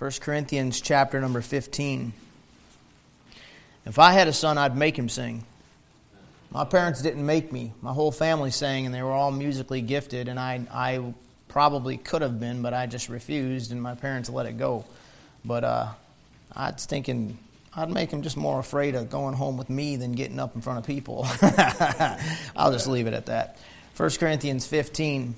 [0.00, 2.14] 1 Corinthians chapter number 15.
[3.84, 5.44] If I had a son, I'd make him sing.
[6.50, 7.74] My parents didn't make me.
[7.82, 11.12] My whole family sang, and they were all musically gifted, and I, I
[11.48, 14.86] probably could have been, but I just refused, and my parents let it go.
[15.44, 15.88] But uh,
[16.56, 17.36] I was thinking
[17.76, 20.62] I'd make him just more afraid of going home with me than getting up in
[20.62, 21.26] front of people.
[22.56, 23.58] I'll just leave it at that.
[23.98, 25.34] 1 Corinthians 15.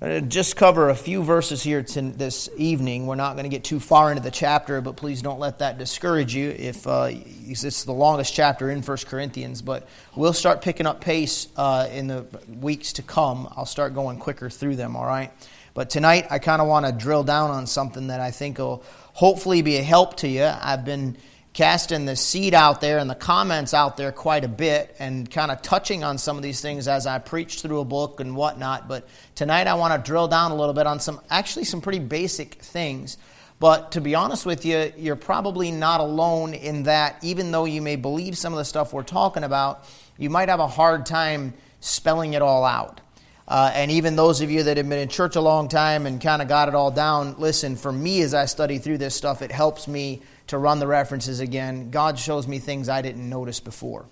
[0.00, 3.08] Just cover a few verses here this evening.
[3.08, 5.76] We're not going to get too far into the chapter, but please don't let that
[5.76, 6.50] discourage you.
[6.50, 11.48] If uh, it's the longest chapter in 1 Corinthians, but we'll start picking up pace
[11.56, 12.24] uh, in the
[12.60, 13.52] weeks to come.
[13.56, 14.94] I'll start going quicker through them.
[14.94, 15.32] All right.
[15.74, 18.84] But tonight, I kind of want to drill down on something that I think will
[19.14, 20.44] hopefully be a help to you.
[20.44, 21.16] I've been
[21.58, 25.50] casting the seed out there and the comments out there quite a bit and kind
[25.50, 28.86] of touching on some of these things as I preach through a book and whatnot.
[28.86, 31.98] But tonight I want to drill down a little bit on some, actually, some pretty
[31.98, 33.18] basic things.
[33.58, 37.82] But to be honest with you, you're probably not alone in that, even though you
[37.82, 39.82] may believe some of the stuff we're talking about,
[40.16, 43.00] you might have a hard time spelling it all out.
[43.48, 46.20] Uh, and even those of you that have been in church a long time and
[46.20, 49.42] kind of got it all down, listen, for me as I study through this stuff,
[49.42, 51.90] it helps me to run the references again.
[51.90, 54.06] God shows me things I didn't notice before.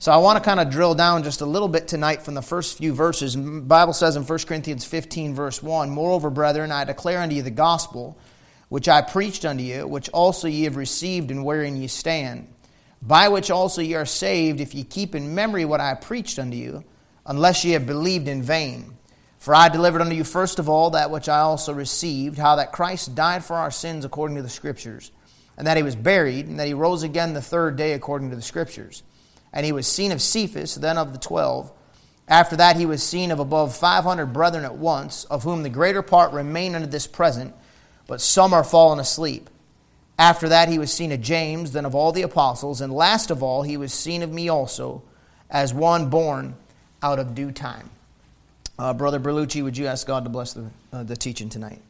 [0.00, 2.42] So I want to kind of drill down just a little bit tonight from the
[2.42, 3.34] first few verses.
[3.34, 7.42] The Bible says in 1 Corinthians 15, verse 1 Moreover, brethren, I declare unto you
[7.42, 8.16] the gospel
[8.68, 12.46] which I preached unto you, which also ye have received and wherein ye stand,
[13.02, 16.56] by which also ye are saved, if ye keep in memory what I preached unto
[16.56, 16.84] you,
[17.26, 18.96] unless ye have believed in vain.
[19.38, 22.72] For I delivered unto you first of all that which I also received, how that
[22.72, 25.10] Christ died for our sins according to the Scriptures
[25.58, 28.36] and that he was buried, and that he rose again the third day according to
[28.36, 29.02] the Scriptures.
[29.52, 31.70] And he was seen of Cephas, then of the twelve.
[32.28, 35.68] After that, he was seen of above five hundred brethren at once, of whom the
[35.68, 37.54] greater part remain unto this present,
[38.06, 39.50] but some are fallen asleep.
[40.18, 43.42] After that, he was seen of James, then of all the apostles, and last of
[43.42, 45.02] all, he was seen of me also,
[45.50, 46.54] as one born
[47.02, 47.90] out of due time.
[48.78, 51.80] Uh, Brother Berlucci, would you ask God to bless the, uh, the teaching tonight?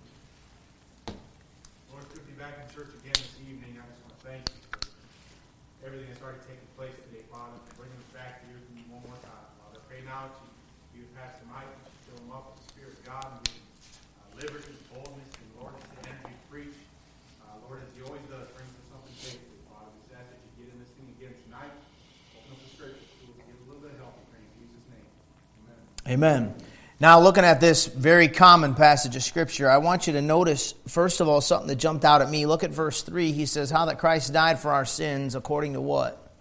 [26.08, 26.54] Amen.
[27.00, 31.20] Now, looking at this very common passage of Scripture, I want you to notice, first
[31.20, 32.46] of all, something that jumped out at me.
[32.46, 33.30] Look at verse 3.
[33.30, 36.32] He says, How that Christ died for our sins according to what?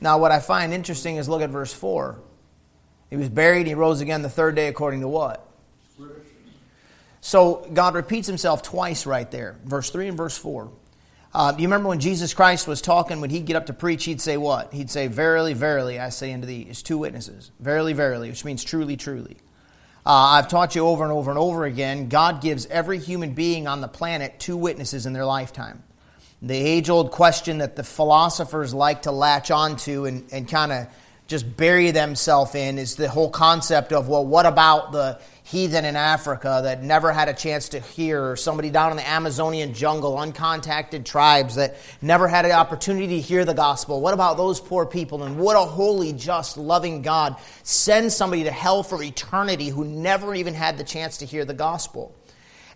[0.00, 2.18] Now, what I find interesting is look at verse 4.
[3.10, 5.44] He was buried, he rose again the third day according to what?
[7.20, 10.70] So, God repeats himself twice right there, verse 3 and verse 4.
[11.38, 14.20] Uh, you remember when Jesus Christ was talking, when he'd get up to preach, he'd
[14.20, 14.72] say what?
[14.72, 16.66] He'd say, Verily, verily, I say unto thee.
[16.68, 17.52] It's two witnesses.
[17.60, 19.36] Verily, verily, which means truly, truly.
[20.04, 23.68] Uh, I've taught you over and over and over again, God gives every human being
[23.68, 25.84] on the planet two witnesses in their lifetime.
[26.42, 30.88] The age old question that the philosophers like to latch onto and, and kind of
[31.28, 35.20] just bury themselves in is the whole concept of, well, what about the
[35.50, 39.72] heathen in Africa that never had a chance to hear, somebody down in the Amazonian
[39.72, 44.02] jungle, uncontacted tribes that never had an opportunity to hear the gospel.
[44.02, 45.22] What about those poor people?
[45.22, 50.34] And what a holy, just, loving God send somebody to hell for eternity who never
[50.34, 52.14] even had the chance to hear the gospel?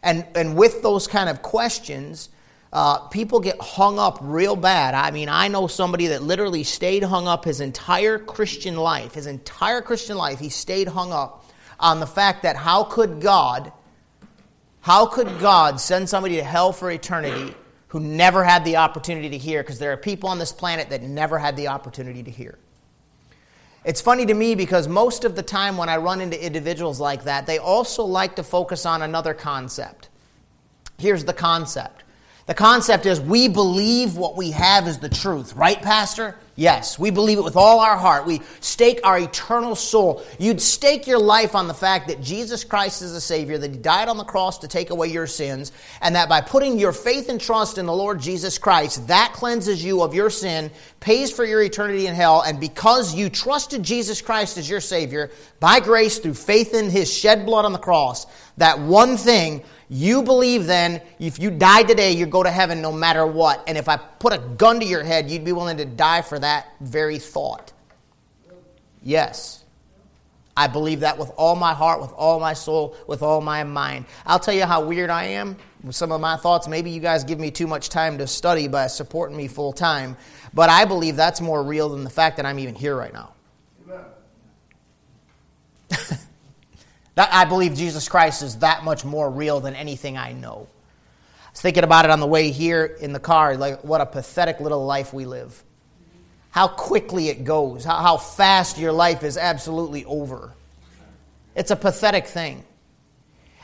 [0.02, 2.30] And, and with those kind of questions,
[2.72, 4.94] uh, people get hung up real bad.
[4.94, 9.12] I mean, I know somebody that literally stayed hung up his entire Christian life.
[9.12, 11.41] His entire Christian life, he stayed hung up
[11.82, 13.72] on the fact that how could God,
[14.80, 17.54] how could God send somebody to hell for eternity
[17.88, 19.62] who never had the opportunity to hear?
[19.62, 22.56] Because there are people on this planet that never had the opportunity to hear.
[23.84, 27.24] It's funny to me because most of the time when I run into individuals like
[27.24, 30.08] that, they also like to focus on another concept.
[30.98, 32.04] Here's the concept
[32.46, 36.36] the concept is we believe what we have is the truth, right, Pastor?
[36.54, 38.26] Yes, we believe it with all our heart.
[38.26, 40.22] We stake our eternal soul.
[40.38, 43.78] You'd stake your life on the fact that Jesus Christ is the Savior, that He
[43.78, 45.72] died on the cross to take away your sins,
[46.02, 49.82] and that by putting your faith and trust in the Lord Jesus Christ, that cleanses
[49.82, 54.20] you of your sin, pays for your eternity in hell, and because you trusted Jesus
[54.20, 58.26] Christ as your Savior, by grace through faith in His shed blood on the cross,
[58.58, 59.62] that one thing
[59.92, 63.62] you believe then, if you die today, you go to heaven no matter what.
[63.66, 66.38] And if I put a gun to your head, you'd be willing to die for
[66.38, 67.74] that very thought.
[69.02, 69.62] Yes.
[70.56, 74.06] I believe that with all my heart, with all my soul, with all my mind.
[74.24, 75.58] I'll tell you how weird I am.
[75.84, 76.68] With some of my thoughts.
[76.68, 80.16] Maybe you guys give me too much time to study by supporting me full time,
[80.54, 83.34] but I believe that's more real than the fact that I'm even here right now.
[87.16, 90.66] I believe Jesus Christ is that much more real than anything I know.
[91.46, 94.06] I was thinking about it on the way here in the car, like what a
[94.06, 95.62] pathetic little life we live.
[96.50, 100.52] How quickly it goes, how, how fast your life is absolutely over.
[101.54, 102.64] It's a pathetic thing.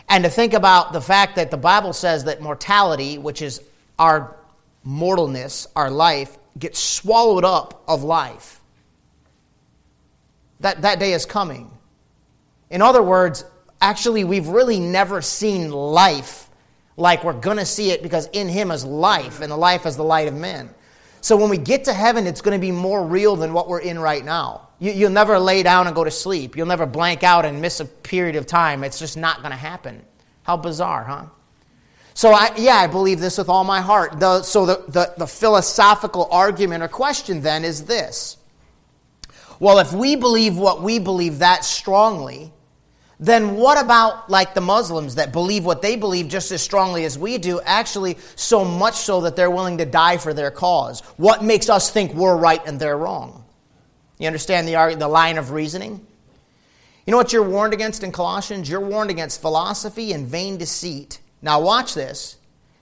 [0.08, 3.62] And to think about the fact that the Bible says that mortality, which is
[3.98, 4.36] our
[4.86, 8.60] mortalness, our life, gets swallowed up of life.
[10.60, 11.70] That, that day is coming.
[12.70, 13.44] In other words,
[13.80, 16.48] actually, we've really never seen life
[16.96, 19.96] like we're going to see it because in Him is life, and the life is
[19.96, 20.70] the light of men.
[21.20, 23.80] So when we get to heaven, it's going to be more real than what we're
[23.80, 24.68] in right now.
[24.80, 26.56] You, will never lay down and go to sleep.
[26.56, 28.84] You'll never blank out and miss a period of time.
[28.84, 30.02] It's just not going to happen.
[30.44, 31.26] How bizarre, huh?
[32.14, 34.18] So, I, yeah, I believe this with all my heart.
[34.18, 38.36] The, so, the, the, the philosophical argument or question then is this
[39.60, 42.52] Well, if we believe what we believe that strongly,
[43.20, 47.18] then what about like the Muslims that believe what they believe just as strongly as
[47.18, 51.00] we do, actually so much so that they're willing to die for their cause?
[51.16, 53.44] What makes us think we're right and they're wrong?
[54.18, 56.06] You understand the, the line of reasoning?
[57.06, 58.68] You know what you're warned against in Colossians?
[58.68, 61.20] You're warned against philosophy and vain deceit.
[61.40, 62.36] Now, watch this.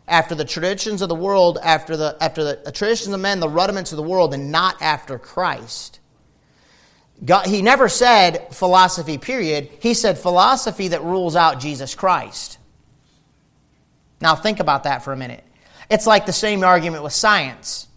[0.08, 3.48] After the traditions of the world, after the, after the, the traditions of men, the
[3.48, 6.00] rudiments of the world, and not after Christ.
[7.24, 9.70] God, he never said philosophy, period.
[9.80, 12.58] He said philosophy that rules out Jesus Christ.
[14.20, 15.44] Now, think about that for a minute.
[15.90, 17.88] It's like the same argument with science.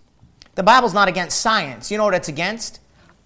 [0.55, 1.91] The Bible's not against science.
[1.91, 2.79] You know what it's against?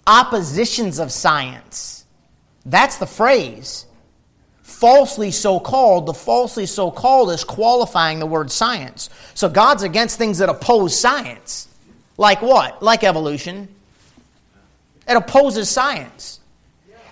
[0.05, 2.05] Oppositions of science.
[2.65, 3.85] That's the phrase.
[4.61, 9.09] Falsely so called, the falsely so called is qualifying the word science.
[9.33, 11.67] So God's against things that oppose science.
[12.17, 12.81] Like what?
[12.81, 13.67] Like evolution,
[15.07, 16.39] it opposes science.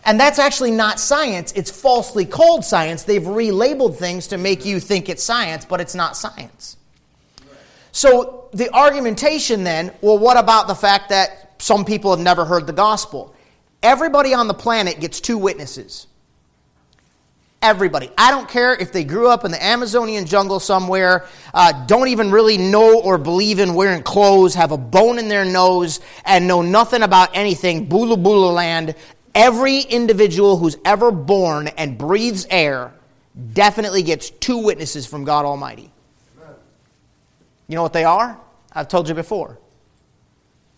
[0.04, 3.04] And that's actually not science, it's falsely called science.
[3.04, 6.78] They've relabeled things to make you think it's science, but it's not science.
[7.92, 12.66] So the argumentation then, well, what about the fact that some people have never heard
[12.66, 13.36] the gospel?
[13.84, 16.08] Everybody on the planet gets two witnesses.
[17.62, 18.10] Everybody.
[18.18, 22.32] I don't care if they grew up in the Amazonian jungle somewhere, uh, don't even
[22.32, 26.64] really know or believe in wearing clothes, have a bone in their nose, and know
[26.64, 28.96] nothing about anything, Bula Bula land.
[29.36, 32.94] Every individual who's ever born and breathes air
[33.54, 35.92] definitely gets two witnesses from God Almighty.
[37.68, 38.40] You know what they are?
[38.74, 39.60] I've told you before.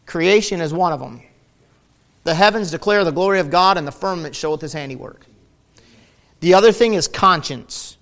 [0.06, 1.22] Creation is one of them.
[2.26, 5.26] The heavens declare the glory of God, and the firmament showeth his handiwork.
[6.44, 7.98] The other thing is conscience.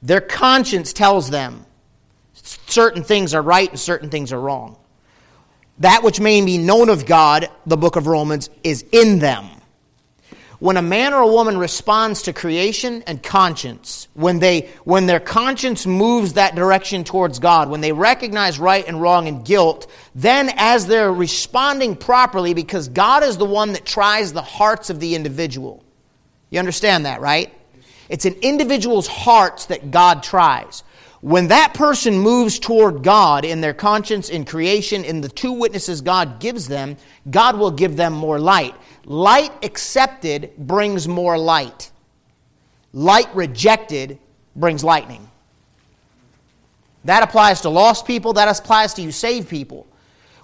[0.00, 1.66] Their conscience tells them
[2.68, 4.78] certain things are right and certain things are wrong.
[5.80, 9.48] That which may be known of God, the book of Romans, is in them.
[10.60, 15.18] When a man or a woman responds to creation and conscience, when, they, when their
[15.18, 20.52] conscience moves that direction towards God, when they recognize right and wrong and guilt, then
[20.54, 25.16] as they're responding properly, because God is the one that tries the hearts of the
[25.16, 25.82] individual,
[26.50, 27.52] you understand that, right?
[28.08, 30.82] It's an individual's hearts that God tries.
[31.20, 36.00] When that person moves toward God in their conscience, in creation, in the two witnesses
[36.00, 36.96] God gives them,
[37.28, 38.74] God will give them more light.
[39.04, 41.90] Light accepted brings more light.
[42.92, 44.18] Light rejected
[44.54, 45.28] brings lightning.
[47.04, 49.86] That applies to lost people, that applies to you saved people.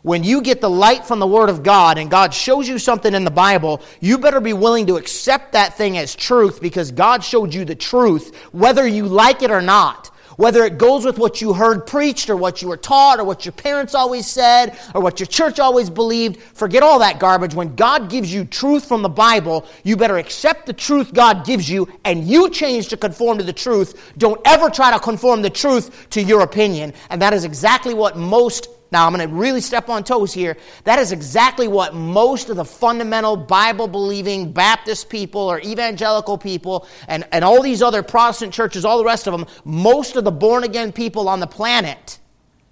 [0.02, 3.14] When you get the light from the Word of God and God shows you something
[3.14, 7.23] in the Bible, you better be willing to accept that thing as truth because God
[7.23, 10.09] showed you the truth, whether you like it or not.
[10.37, 13.44] Whether it goes with what you heard preached or what you were taught or what
[13.44, 17.54] your parents always said or what your church always believed, forget all that garbage.
[17.54, 21.68] When God gives you truth from the Bible, you better accept the truth God gives
[21.68, 24.14] you and you change to conform to the truth.
[24.16, 26.94] Don't ever try to conform the truth to your opinion.
[27.11, 30.58] And that is exactly what most now, I'm going to really step on toes here.
[30.84, 36.87] That is exactly what most of the fundamental Bible believing Baptist people or evangelical people
[37.08, 40.30] and, and all these other Protestant churches, all the rest of them, most of the
[40.30, 42.18] born again people on the planet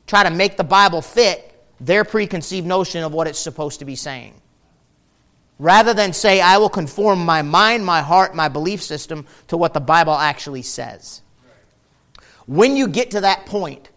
[0.07, 1.47] try to make the Bible fit
[1.81, 4.35] their preconceived notion of what it's supposed to be saying.
[5.59, 9.73] Rather than say, I will conform my mind, my heart, my belief system to what
[9.73, 11.23] the Bible actually says.
[12.47, 13.90] When you get to that point,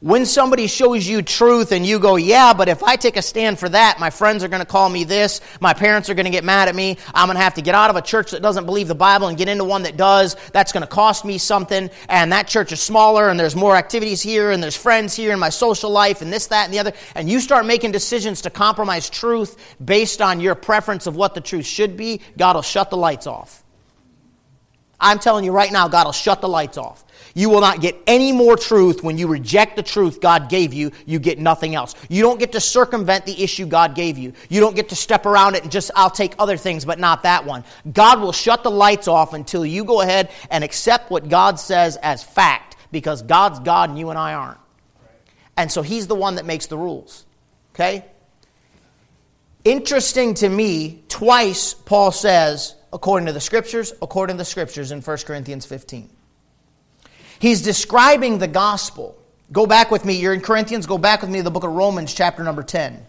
[0.00, 3.58] When somebody shows you truth and you go, yeah, but if I take a stand
[3.58, 6.30] for that, my friends are going to call me this, my parents are going to
[6.30, 8.40] get mad at me, I'm going to have to get out of a church that
[8.40, 11.36] doesn't believe the Bible and get into one that does, that's going to cost me
[11.36, 15.32] something, and that church is smaller, and there's more activities here, and there's friends here,
[15.32, 18.40] and my social life, and this, that, and the other, and you start making decisions
[18.40, 22.62] to compromise truth based on your preference of what the truth should be, God will
[22.62, 23.64] shut the lights off.
[24.98, 27.04] I'm telling you right now, God will shut the lights off.
[27.34, 30.90] You will not get any more truth when you reject the truth God gave you.
[31.06, 31.94] You get nothing else.
[32.08, 34.32] You don't get to circumvent the issue God gave you.
[34.48, 37.22] You don't get to step around it and just, I'll take other things, but not
[37.22, 37.64] that one.
[37.92, 41.96] God will shut the lights off until you go ahead and accept what God says
[41.96, 44.58] as fact because God's God and you and I aren't.
[45.56, 47.26] And so He's the one that makes the rules.
[47.74, 48.04] Okay?
[49.64, 55.02] Interesting to me, twice Paul says, according to the scriptures, according to the scriptures in
[55.02, 56.08] 1 Corinthians 15.
[57.40, 59.16] He's describing the gospel.
[59.50, 60.20] Go back with me.
[60.20, 60.86] You're in Corinthians.
[60.86, 63.04] Go back with me to the book of Romans, chapter number 10.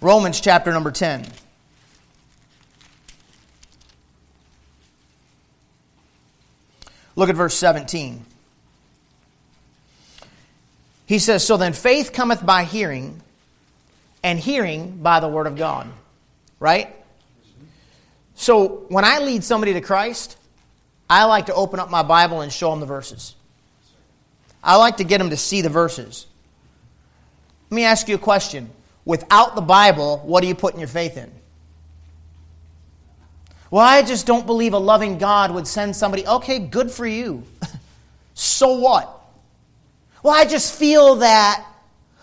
[0.00, 1.26] Romans, chapter number 10.
[7.14, 8.24] Look at verse 17.
[11.04, 13.20] He says, So then faith cometh by hearing,
[14.22, 15.90] and hearing by the word of God.
[16.58, 16.94] Right?
[18.34, 20.37] So when I lead somebody to Christ,
[21.10, 23.34] I like to open up my Bible and show them the verses.
[24.62, 26.26] I like to get them to see the verses.
[27.70, 28.70] Let me ask you a question.
[29.04, 31.30] Without the Bible, what are you putting your faith in?
[33.70, 36.26] Well, I just don't believe a loving God would send somebody.
[36.26, 37.44] Okay, good for you.
[38.34, 39.14] so what?
[40.22, 41.64] Well, I just feel that.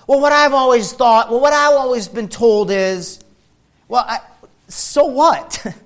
[0.08, 3.24] Well, what I've always thought, well, what I've always been told is,
[3.88, 4.20] well, I,
[4.68, 5.66] so what?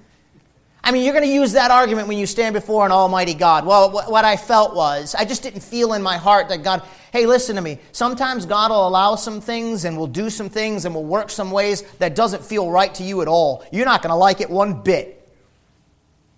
[0.89, 3.63] I mean, you're going to use that argument when you stand before an almighty God.
[3.63, 6.81] Well, what I felt was, I just didn't feel in my heart that God,
[7.13, 7.77] hey, listen to me.
[7.91, 11.51] Sometimes God will allow some things and will do some things and will work some
[11.51, 13.63] ways that doesn't feel right to you at all.
[13.71, 15.29] You're not going to like it one bit.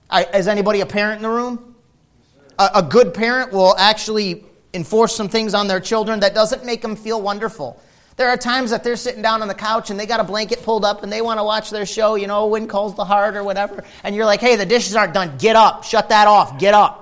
[0.10, 1.74] I, is anybody a parent in the room?
[2.60, 4.44] A, a good parent will actually
[4.74, 7.82] enforce some things on their children that doesn't make them feel wonderful.
[8.18, 10.64] There are times that they're sitting down on the couch and they got a blanket
[10.64, 13.36] pulled up and they want to watch their show, you know, When Calls the Heart
[13.36, 13.84] or whatever.
[14.04, 15.38] And you're like, hey, the dishes aren't done.
[15.38, 15.84] Get up.
[15.84, 16.60] Shut that off.
[16.60, 17.02] Get up.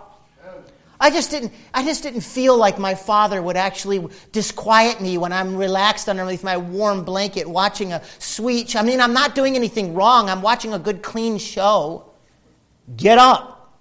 [1.01, 5.31] I just didn't I just didn't feel like my father would actually disquiet me when
[5.31, 9.93] I'm relaxed underneath my warm blanket watching a sweet I mean I'm not doing anything
[9.93, 10.29] wrong.
[10.29, 12.11] I'm watching a good clean show.
[12.97, 13.79] Get up.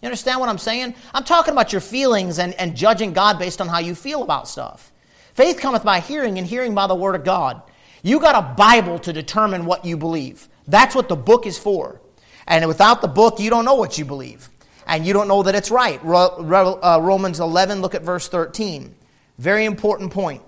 [0.00, 0.94] You understand what I'm saying?
[1.12, 4.48] I'm talking about your feelings and, and judging God based on how you feel about
[4.48, 4.92] stuff.
[5.38, 7.62] Faith cometh by hearing, and hearing by the Word of God.
[8.02, 10.48] You got a Bible to determine what you believe.
[10.66, 12.00] That's what the book is for.
[12.48, 14.48] And without the book, you don't know what you believe.
[14.84, 16.00] And you don't know that it's right.
[16.04, 18.96] Uh, Romans 11, look at verse 13.
[19.38, 20.42] Very important point.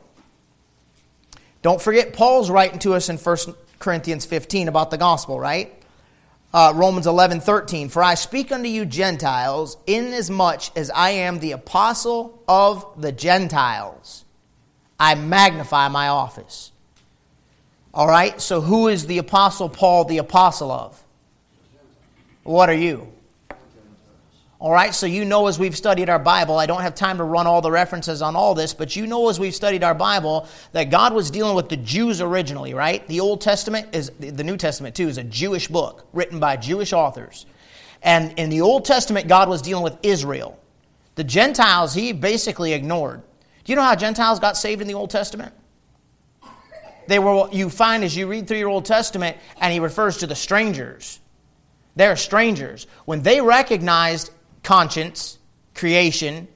[1.62, 3.36] Don't forget, Paul's writing to us in 1
[3.78, 5.72] Corinthians 15 about the gospel, right?
[6.52, 7.90] Uh, Romans 11, 13.
[7.90, 14.24] For I speak unto you Gentiles, inasmuch as I am the apostle of the Gentiles.
[15.00, 16.70] I magnify my office.
[17.92, 21.02] All right, so who is the Apostle Paul the apostle of?
[22.44, 23.10] What are you?
[24.60, 27.24] All right, so you know as we've studied our Bible, I don't have time to
[27.24, 30.46] run all the references on all this, but you know as we've studied our Bible
[30.72, 33.04] that God was dealing with the Jews originally, right?
[33.08, 36.92] The Old Testament is, the New Testament too, is a Jewish book written by Jewish
[36.92, 37.46] authors.
[38.02, 40.60] And in the Old Testament, God was dealing with Israel.
[41.14, 43.22] The Gentiles, he basically ignored.
[43.70, 45.54] You know how Gentiles got saved in the Old Testament?
[47.06, 50.16] They were what you find as you read through your Old Testament, and he refers
[50.16, 51.20] to the strangers.
[51.94, 52.88] They're strangers.
[53.04, 54.32] When they recognized
[54.64, 55.38] conscience,
[55.76, 56.48] creation,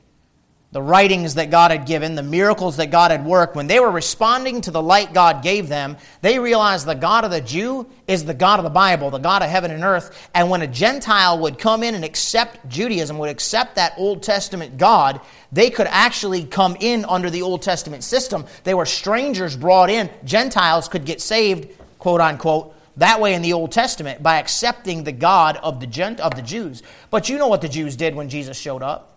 [0.74, 3.92] the writings that God had given, the miracles that God had worked, when they were
[3.92, 8.24] responding to the light God gave them, they realized the God of the Jew is
[8.24, 10.28] the God of the Bible, the God of heaven and earth.
[10.34, 14.76] And when a Gentile would come in and accept Judaism, would accept that Old Testament
[14.76, 15.20] God,
[15.52, 18.44] they could actually come in under the Old Testament system.
[18.64, 20.10] They were strangers brought in.
[20.24, 21.68] Gentiles could get saved,
[22.00, 26.18] quote unquote, that way in the Old Testament by accepting the God of the, Gent-
[26.18, 26.82] of the Jews.
[27.10, 29.13] But you know what the Jews did when Jesus showed up.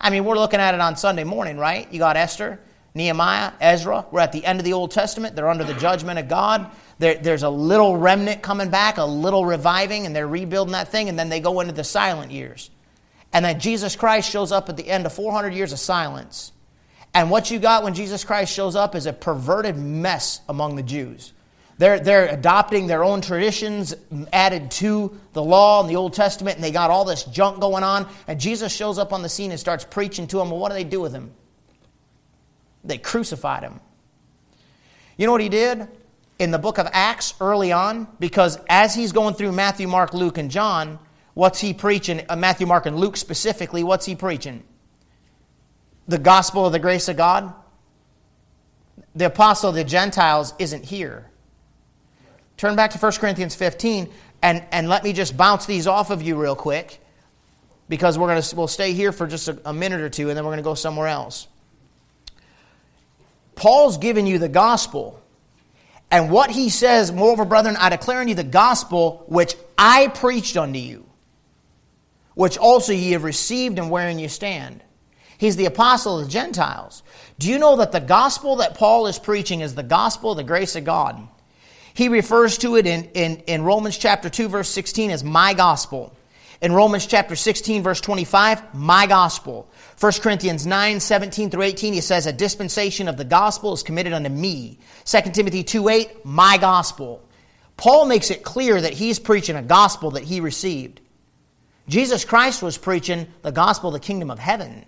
[0.00, 1.90] I mean, we're looking at it on Sunday morning, right?
[1.92, 2.60] You got Esther,
[2.94, 4.06] Nehemiah, Ezra.
[4.10, 5.36] We're at the end of the Old Testament.
[5.36, 6.70] They're under the judgment of God.
[6.98, 11.08] There, there's a little remnant coming back, a little reviving, and they're rebuilding that thing,
[11.08, 12.70] and then they go into the silent years.
[13.32, 16.52] And then Jesus Christ shows up at the end of 400 years of silence.
[17.12, 20.82] And what you got when Jesus Christ shows up is a perverted mess among the
[20.82, 21.32] Jews.
[21.78, 23.94] They're, they're adopting their own traditions
[24.32, 27.84] added to the law and the Old Testament, and they got all this junk going
[27.84, 28.08] on.
[28.26, 30.50] And Jesus shows up on the scene and starts preaching to them.
[30.50, 31.32] Well, what do they do with him?
[32.82, 33.80] They crucified him.
[35.18, 35.86] You know what he did?
[36.38, 40.38] In the book of Acts early on, because as he's going through Matthew, Mark, Luke,
[40.38, 40.98] and John,
[41.34, 42.22] what's he preaching?
[42.28, 44.62] Uh, Matthew, Mark, and Luke specifically, what's he preaching?
[46.08, 47.52] The gospel of the grace of God?
[49.14, 51.30] The apostle of the Gentiles isn't here.
[52.56, 54.10] Turn back to 1 Corinthians 15
[54.42, 57.00] and, and let me just bounce these off of you real quick
[57.88, 60.36] because we're going to we'll stay here for just a, a minute or two and
[60.36, 61.48] then we're going to go somewhere else.
[63.54, 65.20] Paul's given you the gospel.
[66.10, 70.56] And what he says, moreover, brethren, I declare unto you the gospel which I preached
[70.56, 71.04] unto you,
[72.34, 74.82] which also ye have received and wherein you stand.
[75.38, 77.02] He's the apostle of the Gentiles.
[77.38, 80.44] Do you know that the gospel that Paul is preaching is the gospel of the
[80.44, 81.28] grace of God?
[81.96, 86.14] He refers to it in, in, in Romans chapter 2, verse 16 as my gospel.
[86.60, 89.70] In Romans chapter 16, verse 25, my gospel.
[89.98, 94.12] 1 Corinthians 9, 17 through 18, he says, A dispensation of the gospel is committed
[94.12, 94.78] unto me.
[95.06, 97.26] 2 Timothy 2, 8, my gospel.
[97.78, 101.00] Paul makes it clear that he's preaching a gospel that he received.
[101.88, 104.84] Jesus Christ was preaching the gospel of the kingdom of heaven.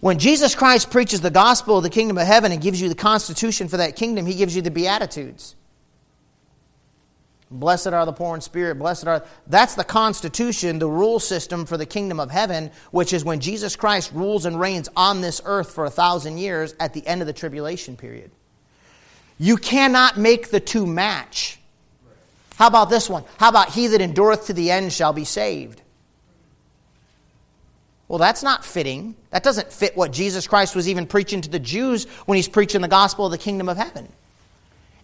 [0.00, 2.94] When Jesus Christ preaches the gospel of the kingdom of heaven and gives you the
[2.94, 5.56] constitution for that kingdom, he gives you the Beatitudes.
[7.50, 8.78] Blessed are the poor in spirit.
[8.78, 9.24] Blessed are.
[9.48, 13.74] That's the constitution, the rule system for the kingdom of heaven, which is when Jesus
[13.74, 17.26] Christ rules and reigns on this earth for a thousand years at the end of
[17.26, 18.30] the tribulation period.
[19.36, 21.58] You cannot make the two match.
[22.56, 23.24] How about this one?
[23.38, 25.82] How about he that endureth to the end shall be saved?
[28.10, 29.14] Well, that's not fitting.
[29.30, 32.80] That doesn't fit what Jesus Christ was even preaching to the Jews when he's preaching
[32.80, 34.08] the gospel of the kingdom of heaven.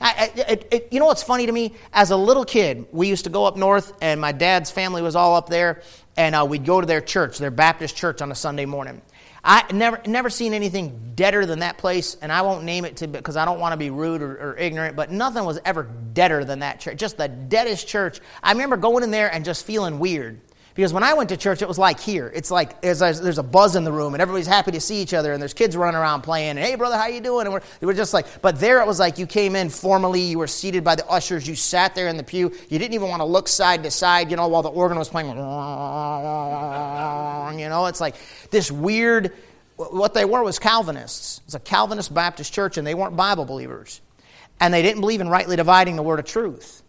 [0.00, 1.74] I, it, it, you know what's funny to me?
[1.92, 5.14] As a little kid, we used to go up north, and my dad's family was
[5.14, 5.82] all up there,
[6.16, 9.00] and uh, we'd go to their church, their Baptist church, on a Sunday morning.
[9.44, 13.06] I never never seen anything deader than that place, and I won't name it to
[13.06, 14.96] because I don't want to be rude or, or, ignorant.
[14.96, 16.98] But nothing was ever deader than that church.
[16.98, 18.18] Just the deadest church.
[18.42, 20.40] I remember going in there and just feeling weird.
[20.76, 22.30] Because when I went to church, it was like here.
[22.34, 25.32] It's like there's a, buzz in the room, and everybody's happy to see each other,
[25.32, 26.50] and there's kids running around playing.
[26.50, 27.46] And hey, brother, how you doing?
[27.46, 30.38] And we're, we're just like, but there it was like you came in formally, you
[30.38, 33.20] were seated by the ushers, you sat there in the pew, you didn't even want
[33.20, 35.28] to look side to side, you know, while the organ was playing.
[37.56, 38.16] You know, it's like
[38.50, 39.32] this weird.
[39.76, 41.40] What they were was Calvinists.
[41.46, 44.02] It's a Calvinist Baptist church, and they weren't Bible believers,
[44.60, 46.82] and they didn't believe in rightly dividing the word of truth.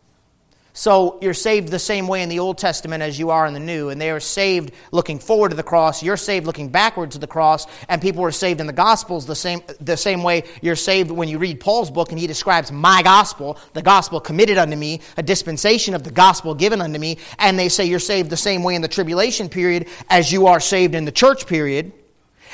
[0.78, 3.60] So you're saved the same way in the Old Testament as you are in the
[3.60, 3.90] New.
[3.90, 6.04] And they are saved looking forward to the cross.
[6.04, 7.66] You're saved looking backward to the cross.
[7.90, 11.30] And people are saved in the Gospels the same, the same way you're saved when
[11.30, 15.24] you read Paul's book and he describes my gospel, the gospel committed unto me, a
[15.24, 17.18] dispensation of the gospel given unto me.
[17.40, 20.60] And they say you're saved the same way in the tribulation period as you are
[20.60, 21.92] saved in the church period,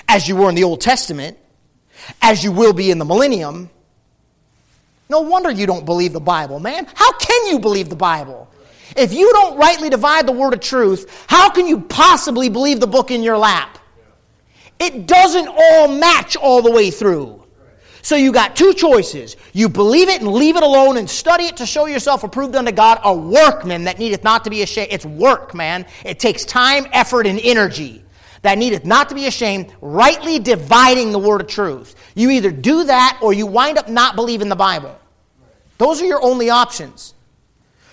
[0.08, 1.38] as you were in the Old Testament,
[2.22, 3.70] as you will be in the millennium.
[5.14, 6.88] No wonder you don't believe the Bible, man.
[6.96, 8.50] How can you believe the Bible?
[8.98, 12.88] If you don't rightly divide the word of truth, how can you possibly believe the
[12.88, 13.78] book in your lap?
[14.80, 17.44] It doesn't all match all the way through.
[18.02, 19.38] So you got two choices.
[19.54, 22.72] You believe it and leave it alone and study it to show yourself approved unto
[22.72, 24.88] God, a workman that needeth not to be ashamed.
[24.90, 25.86] It's work, man.
[26.04, 28.04] It takes time, effort, and energy
[28.42, 31.94] that needeth not to be ashamed, rightly dividing the word of truth.
[32.16, 35.00] You either do that or you wind up not believing the Bible.
[35.78, 37.14] Those are your only options.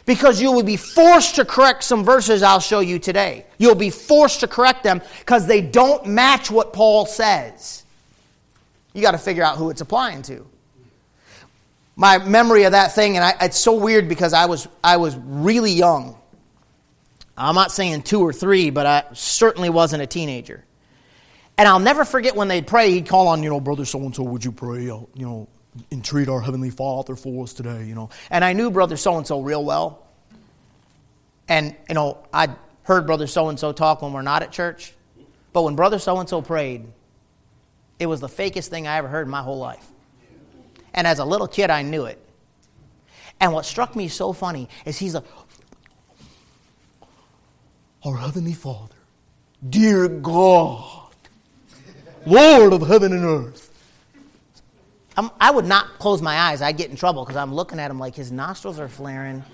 [0.07, 3.47] Because you will be forced to correct some verses I'll show you today.
[3.59, 7.85] You'll be forced to correct them because they don't match what Paul says.
[8.93, 10.47] You got to figure out who it's applying to.
[11.95, 15.17] My memory of that thing, and I, it's so weird because I was, I was
[15.17, 16.17] really young.
[17.37, 20.65] I'm not saying two or three, but I certainly wasn't a teenager.
[21.57, 24.15] And I'll never forget when they'd pray, he'd call on, you know, brother so and
[24.15, 24.85] so, would you pray?
[24.85, 25.49] you know,
[25.91, 28.11] entreat our Heavenly Father for us today, you know.
[28.31, 30.07] And I knew brother so and so real well.
[31.49, 32.49] And, you know, I
[32.85, 34.93] heard brother so and so talk when we're not at church.
[35.53, 36.87] But when brother so and so prayed,
[37.99, 39.87] it was the fakest thing I ever heard in my whole life.
[40.95, 42.19] And as a little kid, I knew it.
[43.41, 45.25] And what struck me so funny is he's a,
[48.05, 48.95] our Heavenly Father,
[49.69, 51.15] dear God,
[52.27, 53.70] Lord of heaven and earth.
[55.21, 56.63] I'm, i would not close my eyes.
[56.63, 59.45] I'd get in trouble because I'm looking at him like his nostrils are flaring,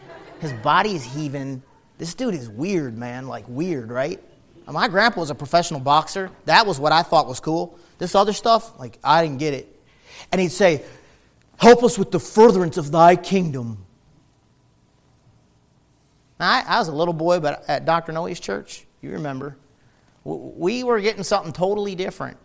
[0.40, 1.60] his body's heaving.
[1.98, 3.26] This dude is weird, man.
[3.26, 4.22] Like, weird, right?
[4.68, 6.30] My grandpa was a professional boxer.
[6.44, 7.78] That was what I thought was cool.
[7.98, 9.80] This other stuff, like, I didn't get it.
[10.30, 10.84] And he'd say,
[11.56, 13.84] Help us with the furtherance of thy kingdom.
[16.38, 18.12] Now, I, I was a little boy, but at Dr.
[18.12, 19.56] Noe's church, you remember,
[20.22, 22.36] we were getting something totally different.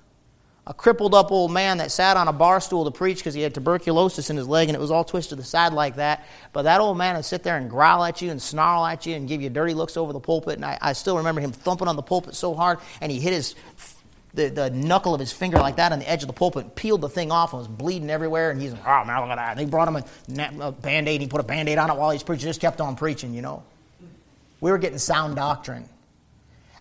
[0.68, 3.42] A crippled up old man that sat on a bar stool to preach because he
[3.42, 6.26] had tuberculosis in his leg and it was all twisted to the side like that.
[6.54, 9.16] But that old man would sit there and growl at you and snarl at you
[9.16, 10.56] and give you dirty looks over the pulpit.
[10.56, 13.34] And I, I still remember him thumping on the pulpit so hard and he hit
[13.34, 13.56] his
[14.34, 16.76] the, the knuckle of his finger like that on the edge of the pulpit and
[16.76, 18.52] peeled the thing off and was bleeding everywhere.
[18.52, 19.58] And he's like, oh, man, look at that.
[19.58, 21.22] And they brought him a, a band aid.
[21.22, 22.48] He put a band aid on it while he's preaching.
[22.48, 23.64] Just kept on preaching, you know.
[24.62, 25.90] We were getting sound doctrine.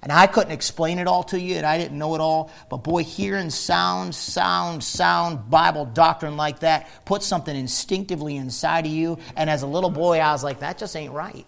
[0.03, 2.51] And I couldn't explain it all to you, and I didn't know it all.
[2.71, 8.93] But boy, hearing sound, sound, sound Bible doctrine like that puts something instinctively inside of
[8.93, 9.19] you.
[9.37, 11.45] And as a little boy, I was like, that just ain't right.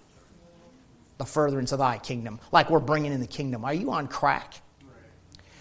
[1.17, 3.65] The furtherance of thy kingdom, like we're bringing in the kingdom.
[3.65, 4.61] Are you on crack?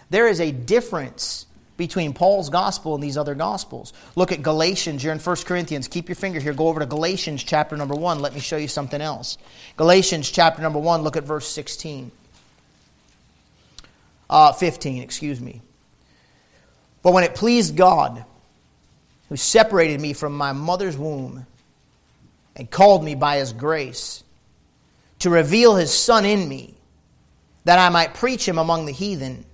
[0.10, 1.46] There is a difference
[1.78, 3.94] between Paul's gospel and these other gospels.
[4.16, 5.04] Look at Galatians.
[5.04, 5.88] You're in 1 Corinthians.
[5.88, 6.54] Keep your finger here.
[6.54, 8.20] Go over to Galatians chapter number 1.
[8.20, 9.38] Let me show you something else.
[9.78, 12.12] Galatians chapter number 1, look at verse 16
[14.32, 15.62] uh, 15, excuse me.
[17.04, 18.24] But when it pleased God,
[19.30, 21.46] who separated me from my mother's womb
[22.56, 24.24] and called me by his grace,
[25.20, 26.74] to reveal his Son in me,
[27.65, 29.46] that I might preach him among the heathen,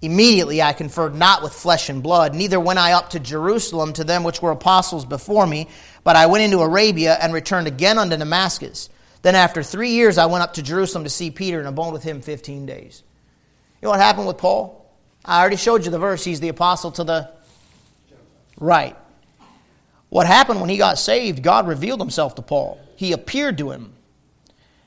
[0.00, 4.04] immediately I conferred not with flesh and blood, neither went I up to Jerusalem to
[4.04, 5.68] them which were apostles before me,
[6.02, 8.88] but I went into Arabia and returned again unto Damascus.
[9.22, 12.04] Then after three years I went up to Jerusalem to see Peter and abode with
[12.04, 13.02] him fifteen days.
[13.80, 14.74] You know what happened with Paul?
[15.24, 16.24] I already showed you the verse.
[16.24, 17.30] He's the apostle to the.
[18.58, 18.96] Right.
[20.08, 22.80] What happened when he got saved, God revealed himself to Paul.
[22.96, 23.92] He appeared to him.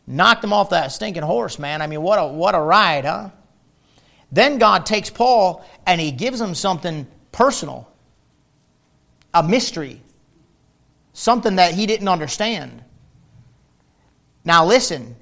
[0.08, 1.82] Knocked him off that stinking horse, man.
[1.82, 3.30] I mean, what a, what a ride, huh?
[4.32, 7.88] Then God takes Paul and he gives him something personal,
[9.34, 10.02] a mystery,
[11.14, 12.84] something that he didn't understand.
[14.44, 15.16] Now, listen,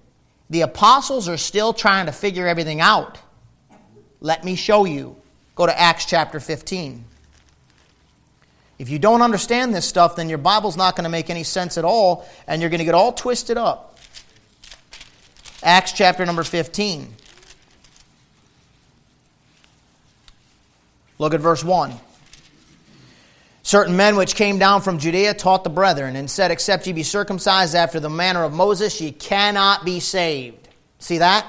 [0.49, 3.17] the apostles are still trying to figure everything out.
[4.21, 5.15] Let me show you.
[5.55, 7.03] Go to Acts chapter 15.
[8.77, 11.77] If you don't understand this stuff, then your Bible's not going to make any sense
[11.77, 13.97] at all, and you're going to get all twisted up.
[15.61, 17.13] Acts chapter number 15.
[21.17, 21.93] Look at verse 1.
[23.61, 27.03] Certain men which came down from Judea taught the brethren and said, Except ye be
[27.03, 30.69] circumcised after the manner of Moses, ye cannot be saved.
[30.99, 31.45] See that?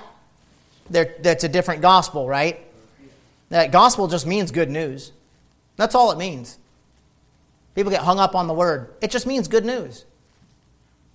[0.90, 2.61] That's a different gospel, right?
[3.48, 5.12] That gospel just means good news.
[5.76, 6.59] That's all it means.
[7.74, 8.94] People get hung up on the word.
[9.00, 10.05] It just means good news.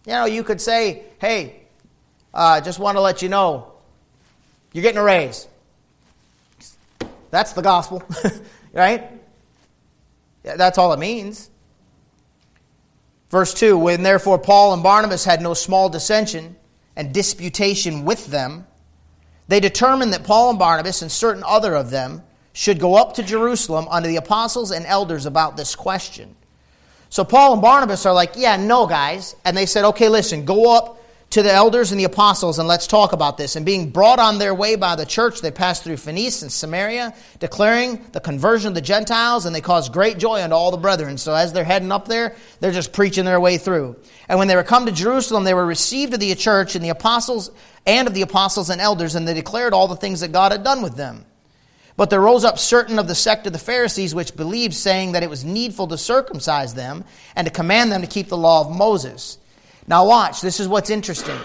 [0.06, 1.62] You know, you could say, hey,
[2.34, 3.72] I uh, just want to let you know
[4.74, 5.48] you're getting a raise.
[7.32, 8.04] That's the gospel,
[8.74, 9.10] right?
[10.44, 11.50] That's all it means.
[13.30, 16.56] Verse 2 When therefore Paul and Barnabas had no small dissension
[16.96, 18.68] and disputation with them,
[19.48, 23.24] they determined that Paul and Barnabas and certain other of them should go up to
[23.24, 26.36] Jerusalem unto the apostles and elders about this question.
[27.10, 29.36] So Paul and Barnabas are like, yeah, no, guys.
[29.46, 30.95] And they said, okay, listen, go up
[31.36, 33.58] to the elders and the apostles and let's talk about this.
[33.58, 37.13] And being brought on their way by the church, they passed through Phoenice and Samaria,
[37.39, 41.17] declaring the conversion of the Gentiles, and they caused great joy unto all the brethren.
[41.17, 43.98] So as they're heading up there, they're just preaching their way through.
[44.30, 46.88] And when they were come to Jerusalem, they were received of the church and the
[46.88, 47.52] apostles
[47.86, 50.63] and of the apostles and elders, and they declared all the things that God had
[50.63, 51.26] done with them.
[51.98, 55.24] But there rose up certain of the sect of the Pharisees which believed, saying that
[55.24, 57.04] it was needful to circumcise them
[57.36, 59.38] and to command them to keep the law of Moses.
[59.88, 61.39] Now, watch, this is what's interesting.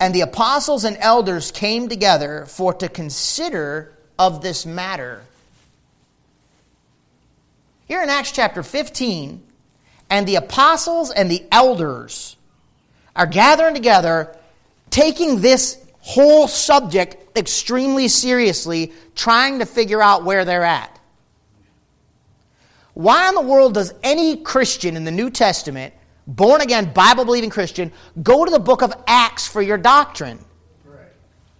[0.00, 5.22] And the apostles and elders came together for to consider of this matter.
[7.86, 9.42] Here in Acts chapter 15,
[10.10, 12.36] and the apostles and the elders
[13.14, 14.36] are gathering together
[14.90, 21.00] taking this whole subject extremely seriously, trying to figure out where they're at.
[22.92, 25.94] Why in the world does any Christian in the New Testament,
[26.26, 30.38] born again, Bible believing Christian, go to the book of Acts for your doctrine?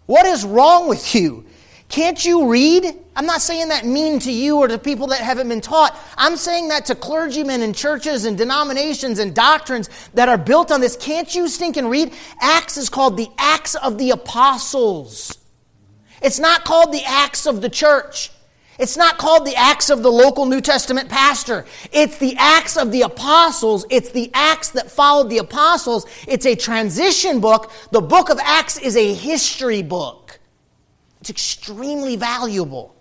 [0.06, 1.46] What is wrong with you?
[1.88, 2.84] Can't you read?
[3.14, 5.96] I'm not saying that mean to you or to people that haven't been taught.
[6.16, 10.80] I'm saying that to clergymen and churches and denominations and doctrines that are built on
[10.80, 10.96] this.
[10.96, 12.12] Can't you stink and read?
[12.40, 15.38] Acts is called the Acts of the Apostles.
[16.20, 18.30] It's not called the Acts of the church.
[18.78, 21.64] It's not called the Acts of the local New Testament pastor.
[21.92, 23.86] It's the Acts of the Apostles.
[23.88, 26.06] It's the Acts that followed the Apostles.
[26.26, 27.70] It's a transition book.
[27.92, 30.40] The book of Acts is a history book.
[31.20, 32.94] It's extremely valuable.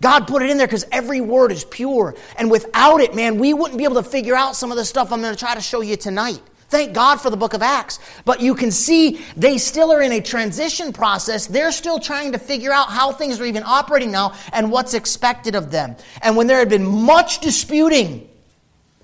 [0.00, 2.14] God put it in there because every word is pure.
[2.36, 5.12] And without it, man, we wouldn't be able to figure out some of the stuff
[5.12, 6.42] I'm going to try to show you tonight.
[6.74, 8.00] Thank God for the book of Acts.
[8.24, 11.46] But you can see they still are in a transition process.
[11.46, 15.54] They're still trying to figure out how things are even operating now and what's expected
[15.54, 15.94] of them.
[16.20, 18.28] And when there had been much disputing,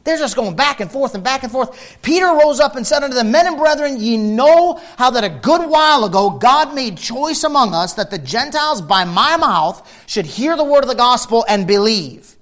[0.03, 1.97] they're just going back and forth and back and forth.
[2.03, 5.29] Peter rose up and said unto them, Men and brethren, ye know how that a
[5.29, 10.27] good while ago God made choice among us that the Gentiles by my mouth should
[10.27, 12.35] hear the word of the gospel and believe.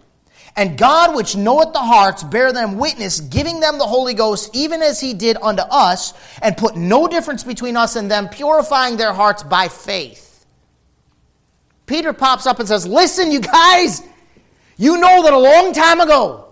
[0.58, 4.82] And God, which knoweth the hearts, bear them witness, giving them the Holy Ghost, even
[4.82, 9.12] as he did unto us, and put no difference between us and them, purifying their
[9.12, 10.44] hearts by faith.
[11.86, 14.02] Peter pops up and says, Listen, you guys,
[14.76, 16.48] you know that a long time ago,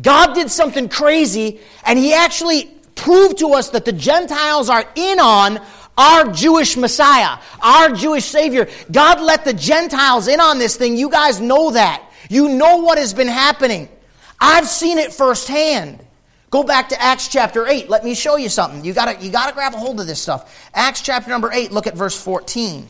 [0.00, 5.18] God did something crazy, and He actually proved to us that the Gentiles are in
[5.18, 5.60] on
[5.98, 8.68] our Jewish Messiah, our Jewish Savior.
[8.92, 10.96] God let the Gentiles in on this thing.
[10.96, 12.06] You guys know that.
[12.30, 13.88] You know what has been happening.
[14.40, 15.98] I've seen it firsthand.
[16.48, 17.90] Go back to Acts chapter 8.
[17.90, 18.84] Let me show you something.
[18.84, 20.70] You gotta, you gotta grab a hold of this stuff.
[20.72, 22.86] Acts chapter number 8, look at verse 14.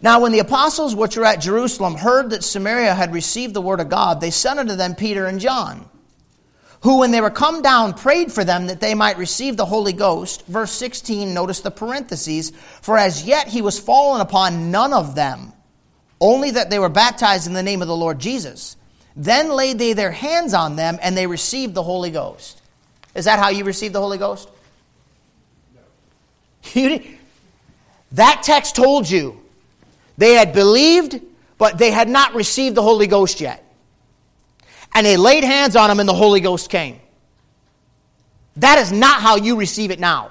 [0.00, 3.78] Now, when the apostles which were at Jerusalem heard that Samaria had received the word
[3.78, 5.86] of God, they sent unto them Peter and John,
[6.82, 9.92] who, when they were come down, prayed for them that they might receive the Holy
[9.92, 10.44] Ghost.
[10.46, 15.52] Verse 16, notice the parentheses, for as yet he was fallen upon none of them,
[16.20, 18.76] only that they were baptized in the name of the Lord Jesus.
[19.14, 22.60] Then laid they their hands on them, and they received the Holy Ghost.
[23.14, 24.48] Is that how you received the Holy Ghost?
[26.74, 27.00] No.
[28.12, 29.40] that text told you
[30.16, 31.20] they had believed,
[31.58, 33.64] but they had not received the Holy Ghost yet.
[34.94, 37.00] And they laid hands on them, and the Holy Ghost came.
[38.56, 40.30] That is not how you receive it now.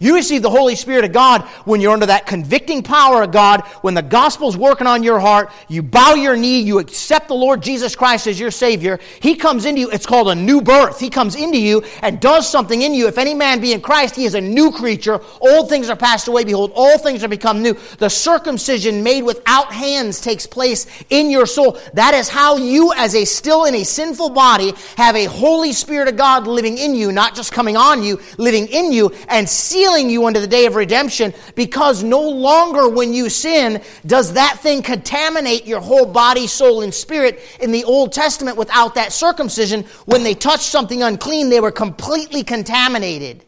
[0.00, 3.62] You receive the Holy Spirit of God when you're under that convicting power of God,
[3.82, 7.62] when the gospel's working on your heart, you bow your knee, you accept the Lord
[7.62, 9.00] Jesus Christ as your Savior.
[9.20, 11.00] He comes into you, it's called a new birth.
[11.00, 13.08] He comes into you and does something in you.
[13.08, 15.20] If any man be in Christ, he is a new creature.
[15.40, 16.44] Old things are passed away.
[16.44, 17.76] Behold, all things are become new.
[17.98, 21.76] The circumcision made without hands takes place in your soul.
[21.94, 26.06] That is how you, as a still in a sinful body, have a Holy Spirit
[26.06, 29.87] of God living in you, not just coming on you, living in you, and sealing
[29.96, 34.82] you unto the day of redemption because no longer when you sin does that thing
[34.82, 37.40] contaminate your whole body, soul, and spirit.
[37.60, 42.42] In the Old Testament, without that circumcision, when they touched something unclean, they were completely
[42.42, 43.44] contaminated.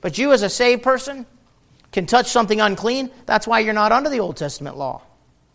[0.00, 1.24] But you, as a saved person,
[1.92, 3.10] can touch something unclean.
[3.24, 5.02] That's why you're not under the Old Testament law.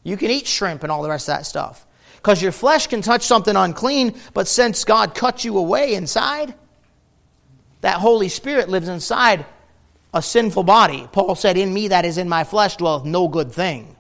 [0.03, 1.85] You can eat shrimp and all the rest of that stuff.
[2.15, 6.53] Because your flesh can touch something unclean, but since God cut you away inside,
[7.81, 9.45] that Holy Spirit lives inside
[10.13, 11.07] a sinful body.
[11.11, 13.95] Paul said, In me, that is in my flesh, dwelleth no good thing.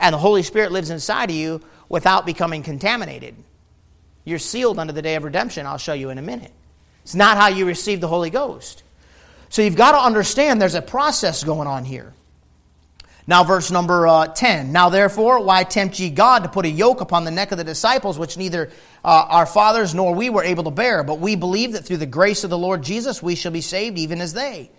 [0.00, 3.34] And the Holy Spirit lives inside of you without becoming contaminated.
[4.24, 5.66] You're sealed under the day of redemption.
[5.66, 6.52] I'll show you in a minute.
[7.02, 8.82] It's not how you receive the Holy Ghost.
[9.48, 12.12] So you've got to understand there's a process going on here.
[13.26, 14.72] Now, verse number uh, 10.
[14.72, 17.64] Now, therefore, why tempt ye God to put a yoke upon the neck of the
[17.64, 18.70] disciples, which neither
[19.04, 21.02] uh, our fathers nor we were able to bear?
[21.02, 23.98] But we believe that through the grace of the Lord Jesus we shall be saved,
[23.98, 24.70] even as they.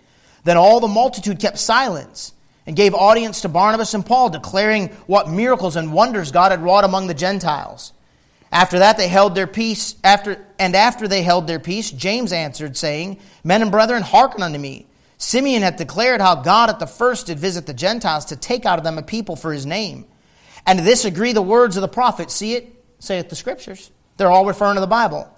[0.44, 2.32] Then all the multitude kept silence
[2.66, 6.84] and gave audience to Barnabas and Paul, declaring what miracles and wonders God had wrought
[6.84, 7.92] among the Gentiles.
[8.52, 12.76] After that they held their peace, after and after they held their peace, James answered,
[12.76, 14.86] saying, Men and brethren, hearken unto me.
[15.18, 18.78] Simeon hath declared how God at the first did visit the Gentiles to take out
[18.78, 20.06] of them a people for his name.
[20.66, 22.30] And to this agree the words of the prophet.
[22.30, 22.74] See it?
[22.98, 23.90] Saith the scriptures.
[24.16, 25.30] They're all referring to the Bible.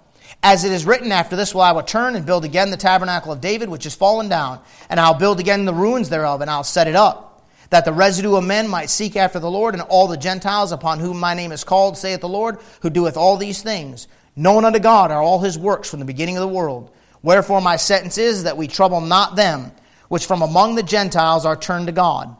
[0.45, 3.39] As it is written, after this will I return and build again the tabernacle of
[3.39, 6.89] David, which is fallen down, and I'll build again the ruins thereof, and I'll set
[6.89, 10.17] it up, that the residue of men might seek after the Lord, and all the
[10.17, 14.09] Gentiles upon whom my name is called, saith the Lord, who doeth all these things.
[14.35, 16.91] Known unto God are all his works from the beginning of the world.
[17.21, 19.71] Wherefore my sentence is that we trouble not them,
[20.09, 22.35] which from among the Gentiles are turned to God.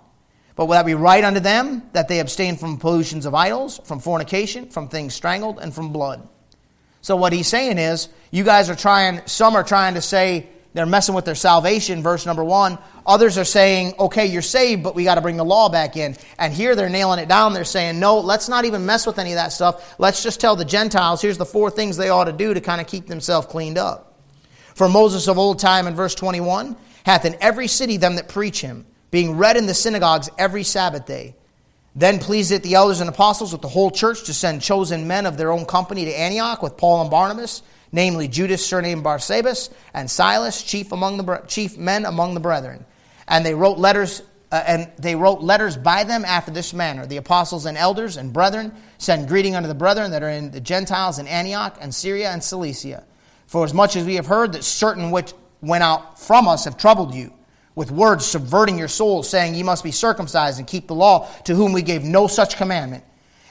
[0.56, 4.00] But will that be right unto them, that they abstain from pollutions of idols, from
[4.00, 6.28] fornication, from things strangled, and from blood?
[7.04, 10.86] So what he's saying is, you guys are trying, some are trying to say they're
[10.86, 12.80] messing with their salvation, verse number one.
[13.06, 16.16] Others are saying, okay, you're saved, but we got to bring the law back in.
[16.40, 17.54] And here they're nailing it down.
[17.54, 19.96] They're saying, no, let's not even mess with any of that stuff.
[20.00, 22.80] Let's just tell the Gentiles, here's the four things they ought to do to kind
[22.80, 24.18] of keep themselves cleaned up.
[24.74, 28.62] For Moses of old time in verse 21 hath in every city them that preach
[28.62, 31.36] him, being read in the synagogues every Sabbath day.
[31.96, 35.26] Then pleased it the elders and apostles with the whole church to send chosen men
[35.26, 40.10] of their own company to Antioch with Paul and Barnabas, namely Judas surnamed Barsabas and
[40.10, 42.86] Silas, chief among the chief men among the brethren.
[43.28, 47.18] And they wrote letters uh, and they wrote letters by them after this manner The
[47.18, 51.18] apostles and elders and brethren send greeting unto the brethren that are in the Gentiles
[51.18, 53.04] in Antioch and Syria and Cilicia.
[53.48, 56.78] For as much as we have heard that certain which went out from us have
[56.78, 57.34] troubled you,
[57.76, 61.56] with words subverting your souls, saying, Ye must be circumcised and keep the law, to
[61.56, 63.04] whom we gave no such commandment.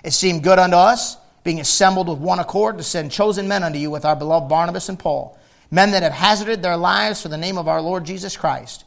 [0.05, 3.79] It seemed good unto us, being assembled with one accord, to send chosen men unto
[3.79, 5.39] you with our beloved Barnabas and Paul,
[5.71, 8.85] men that have hazarded their lives for the name of our Lord Jesus Christ.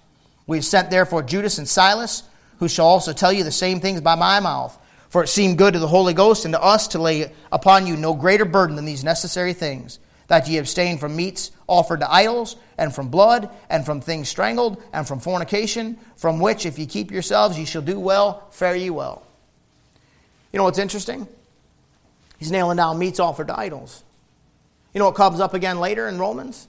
[0.47, 2.23] We have sent therefore Judas and Silas,
[2.59, 4.77] who shall also tell you the same things by my mouth.
[5.09, 7.95] For it seemed good to the Holy Ghost and to us to lay upon you
[7.95, 12.55] no greater burden than these necessary things, that ye abstain from meats offered to idols,
[12.77, 17.11] and from blood, and from things strangled, and from fornication, from which, if ye keep
[17.11, 19.23] yourselves, ye shall do well, fare ye well.
[20.51, 21.27] You know what's interesting?
[22.37, 24.03] He's nailing down meats offered to idols.
[24.93, 26.67] You know what comes up again later in Romans?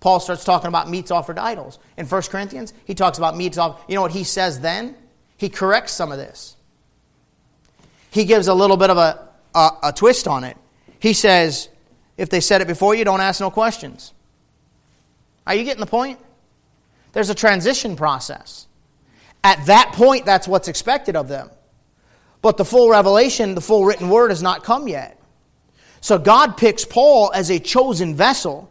[0.00, 1.78] Paul starts talking about meats offered to idols.
[1.96, 3.82] In 1 Corinthians, he talks about meats offered.
[3.88, 4.94] You know what he says then?
[5.36, 6.56] He corrects some of this.
[8.10, 10.56] He gives a little bit of a, a, a twist on it.
[11.00, 11.68] He says,
[12.16, 14.12] if they said it before you, don't ask no questions.
[15.46, 16.18] Are you getting the point?
[17.12, 18.66] There's a transition process.
[19.42, 21.50] At that point, that's what's expected of them.
[22.40, 25.20] But the full revelation, the full written word, has not come yet.
[26.00, 28.70] So God picks Paul as a chosen vessel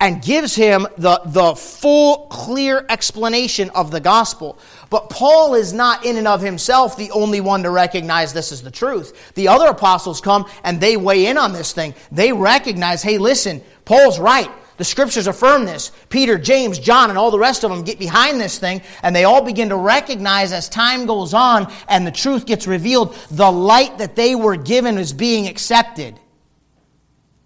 [0.00, 4.58] and gives him the, the full, clear explanation of the gospel.
[4.90, 8.62] But Paul is not in and of himself the only one to recognize this is
[8.62, 9.34] the truth.
[9.34, 11.94] The other apostles come and they weigh in on this thing.
[12.12, 14.50] They recognize, hey, listen, Paul's right.
[14.76, 15.92] The scriptures affirm this.
[16.08, 19.22] Peter, James, John, and all the rest of them get behind this thing, and they
[19.22, 23.98] all begin to recognize as time goes on and the truth gets revealed, the light
[23.98, 26.18] that they were given is being accepted.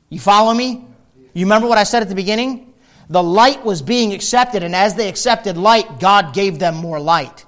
[0.08, 0.87] You follow me?
[1.38, 2.74] You remember what I said at the beginning?
[3.08, 7.46] The light was being accepted, and as they accepted light, God gave them more light.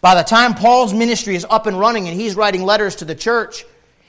[0.00, 3.14] By the time Paul's ministry is up and running and he's writing letters to the
[3.14, 3.66] church,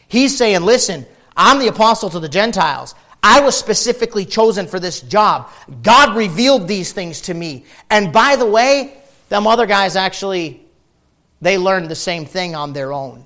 [0.07, 2.95] he's saying, Listen, I'm the apostle to the Gentiles.
[3.21, 5.49] I was specifically chosen for this job.
[5.83, 7.65] God revealed these things to me.
[7.89, 10.65] And by the way, them other guys actually
[11.41, 13.25] they learned the same thing on their own.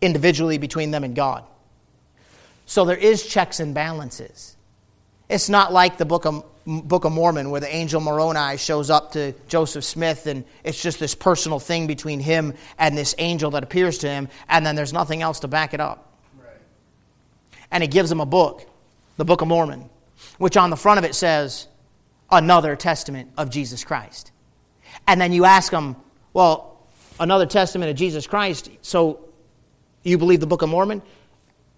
[0.00, 1.44] Individually between them and God.
[2.66, 4.56] So there is checks and balances.
[5.28, 9.12] It's not like the Book of, Book of Mormon where the angel Moroni shows up
[9.12, 13.62] to Joseph Smith and it's just this personal thing between him and this angel that
[13.62, 16.12] appears to him, and then there's nothing else to back it up.
[16.38, 16.56] Right.
[17.70, 18.66] And he gives him a book,
[19.16, 19.88] the Book of Mormon,
[20.38, 21.68] which on the front of it says,
[22.30, 24.32] Another Testament of Jesus Christ.
[25.06, 25.96] And then you ask him,
[26.32, 26.74] Well,
[27.20, 29.28] another testament of Jesus Christ, so
[30.02, 31.02] you believe the Book of Mormon?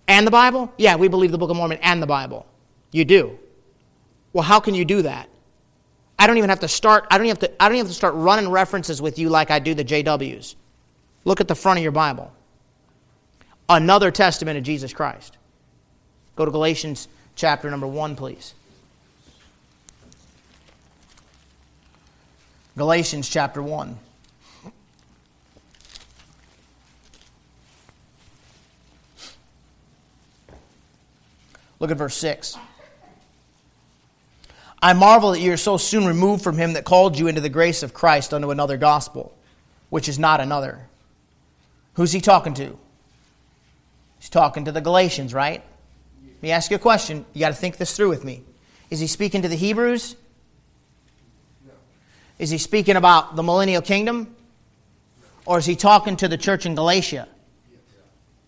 [0.08, 0.72] And the Bible?
[0.78, 2.46] Yeah, we believe the Book of Mormon and the Bible.
[2.92, 3.38] You do.
[4.32, 5.28] Well, how can you do that?
[6.18, 8.14] I don't even have to start, I don't have to, I don't have to start
[8.14, 10.54] running references with you like I do the JWs.
[11.24, 12.32] Look at the front of your Bible.
[13.68, 15.36] Another testament of Jesus Christ.
[16.36, 18.54] Go to Galatians chapter number 1, please.
[22.76, 23.98] Galatians chapter 1.
[31.78, 32.56] Look at verse 6.
[34.82, 37.48] I marvel that you are so soon removed from him that called you into the
[37.48, 39.36] grace of Christ unto another gospel,
[39.88, 40.80] which is not another.
[41.94, 42.78] Who's he talking to?
[44.18, 45.62] He's talking to the Galatians, right?
[46.24, 47.24] Let me ask you a question.
[47.32, 48.42] You got to think this through with me.
[48.90, 50.16] Is he speaking to the Hebrews?
[52.38, 54.34] Is he speaking about the millennial kingdom?
[55.46, 57.28] Or is he talking to the church in Galatia?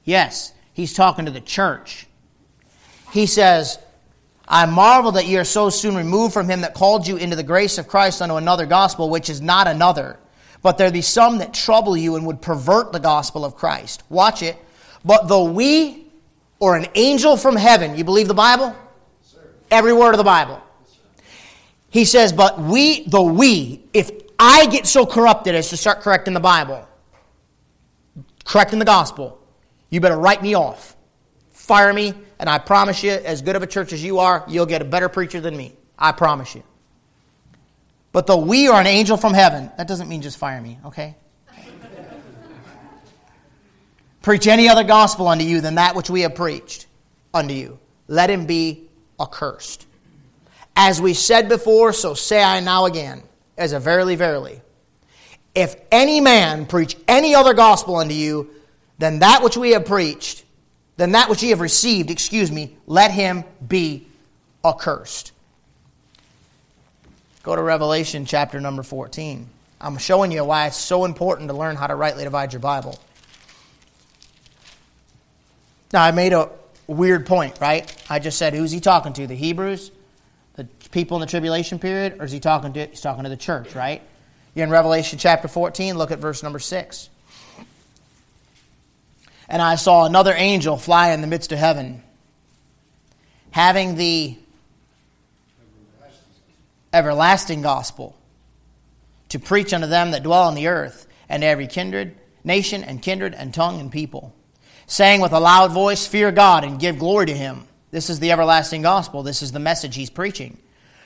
[0.05, 2.08] Yes, he's talking to the church
[3.13, 3.79] he says,
[4.47, 7.43] I marvel that ye are so soon removed from him that called you into the
[7.43, 10.19] grace of Christ unto another gospel, which is not another.
[10.63, 14.03] But there be some that trouble you and would pervert the gospel of Christ.
[14.09, 14.57] Watch it.
[15.05, 16.07] But though we
[16.59, 18.75] or an angel from heaven, you believe the Bible?
[19.71, 20.63] Every word of the Bible.
[21.91, 26.35] He says, but we, though we, if I get so corrupted as to start correcting
[26.35, 26.87] the Bible,
[28.45, 29.41] correcting the gospel,
[29.91, 30.97] you better write me off.
[31.51, 34.67] Fire me, and I promise you, as good of a church as you are, you'll
[34.67, 35.75] get a better preacher than me.
[35.99, 36.63] I promise you.
[38.13, 41.17] But though we are an angel from heaven, that doesn't mean just fire me, okay?
[44.23, 46.87] Preach any other gospel unto you than that which we have preached
[47.35, 47.79] unto you.
[48.07, 48.89] Let him be
[49.21, 49.87] accursed.
[50.77, 53.23] As we said before, so say I now again,
[53.57, 54.61] as a verily, verily.
[55.55, 58.51] If any man preach any other gospel unto you
[58.99, 60.45] than that which we have preached,
[60.99, 64.07] then that which ye have received, excuse me, let him be
[64.65, 65.31] accursed.
[67.45, 69.49] Go to Revelation chapter number 14.
[69.81, 72.99] I'm showing you why it's so important to learn how to rightly divide your Bible.
[75.93, 76.51] Now, I made a
[76.89, 77.91] weird point, right?
[78.11, 79.27] I just said, who's he talking to?
[79.29, 79.93] The Hebrews?
[80.57, 82.17] The people in the tribulation period?
[82.19, 84.03] Or is he talking to, he's talking to the church, right?
[84.57, 87.09] You're in Revelation chapter 14, look at verse number 6.
[89.49, 92.03] And I saw another angel fly in the midst of heaven,
[93.51, 94.37] having the
[96.93, 98.17] everlasting gospel
[99.31, 103.35] to preach unto them that dwell on the earth, and every kindred, nation, and kindred,
[103.35, 104.35] and tongue, and people,
[104.87, 107.67] saying with a loud voice, Fear God and give glory to him.
[107.91, 109.23] This is the everlasting gospel.
[109.23, 110.59] This is the message he's preaching.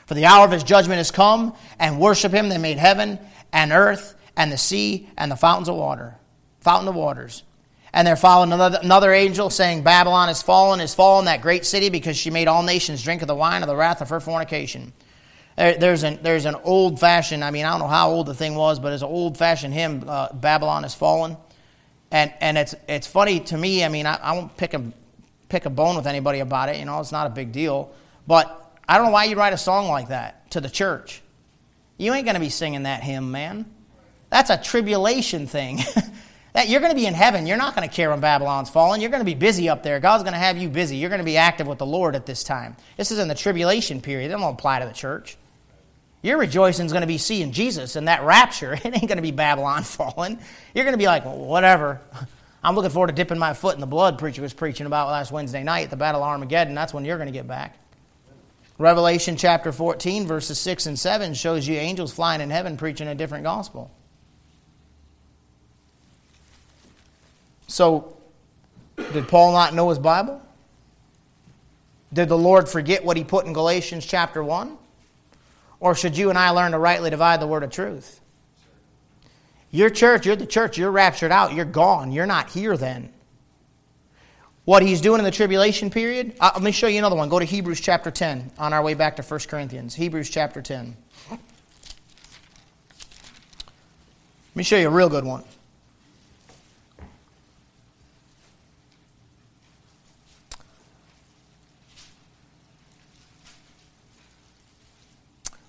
[0.07, 3.19] For the hour of his judgment has come, and worship him that made heaven
[3.53, 6.17] and earth and the sea and the fountains of water,
[6.61, 7.43] fountain of waters.
[7.95, 11.91] And there followed another, another angel saying, Babylon is fallen, is fallen, that great city,
[11.91, 14.93] because she made all nations drink of the wine of the wrath of her fornication.
[15.57, 18.55] There's an, there's an old fashioned, I mean, I don't know how old the thing
[18.55, 21.37] was, but it's an old fashioned hymn, uh, Babylon is fallen.
[22.11, 24.83] And, and it's, it's funny to me, I mean, I, I won't pick a,
[25.51, 27.93] pick a bone with anybody about it, you know, it's not a big deal.
[28.27, 31.21] But I don't know why you write a song like that to the church.
[31.99, 33.67] You ain't going to be singing that hymn, man.
[34.31, 35.81] That's a tribulation thing.
[36.53, 37.47] that you're going to be in heaven.
[37.47, 39.01] You're not going to care when Babylon's fallen.
[39.01, 40.01] You're going to be busy up there.
[40.01, 40.97] God's going to have you busy.
[40.97, 42.77] You're going to be active with the Lord at this time.
[42.97, 44.31] This is in the tribulation period.
[44.31, 45.37] It don't apply to the church.
[46.21, 48.79] Your rejoicing is going to be seeing Jesus and that rapture.
[48.85, 50.39] It ain't going to be Babylon falling.
[50.75, 52.01] You're going to be like, well, whatever.
[52.65, 55.33] I'm looking forward to dipping my foot in the blood preacher was preaching about last
[55.33, 56.75] Wednesday night, the Battle of Armageddon.
[56.75, 57.77] That's when you're going to get back.
[58.79, 63.15] Revelation chapter 14, verses 6 and 7 shows you angels flying in heaven preaching a
[63.17, 63.91] different gospel.
[67.73, 68.19] So,
[68.99, 70.43] did Paul not know his Bible?
[72.13, 74.77] Did the Lord forget what he put in Galatians chapter 1?
[75.81, 78.21] Or should you and I learn to rightly divide the word of truth?
[79.71, 83.11] Your church, you're the church, you're raptured out, you're gone, you're not here then.
[84.67, 87.31] What he's doing in the tribulation period, uh, let me show you another one.
[87.31, 89.95] Go to Hebrews chapter 10 on our way back to 1 Corinthians.
[89.95, 90.95] Hebrews chapter 10.
[91.31, 91.41] Let
[94.55, 95.45] me show you a real good one.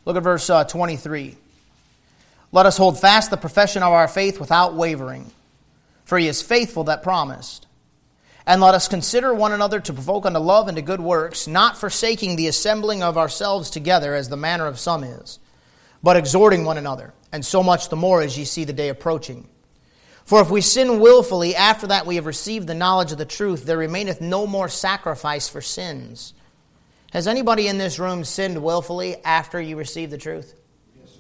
[0.05, 1.37] Look at verse uh, 23.
[2.51, 5.31] Let us hold fast the profession of our faith without wavering,
[6.05, 7.67] for he is faithful that promised.
[8.45, 11.77] And let us consider one another to provoke unto love and to good works, not
[11.77, 15.39] forsaking the assembling of ourselves together as the manner of some is,
[16.03, 19.47] but exhorting one another, and so much the more as ye see the day approaching.
[20.25, 23.65] For if we sin wilfully after that we have received the knowledge of the truth,
[23.65, 26.33] there remaineth no more sacrifice for sins
[27.13, 30.55] has anybody in this room sinned willfully after you received the truth?
[30.99, 31.17] Yes.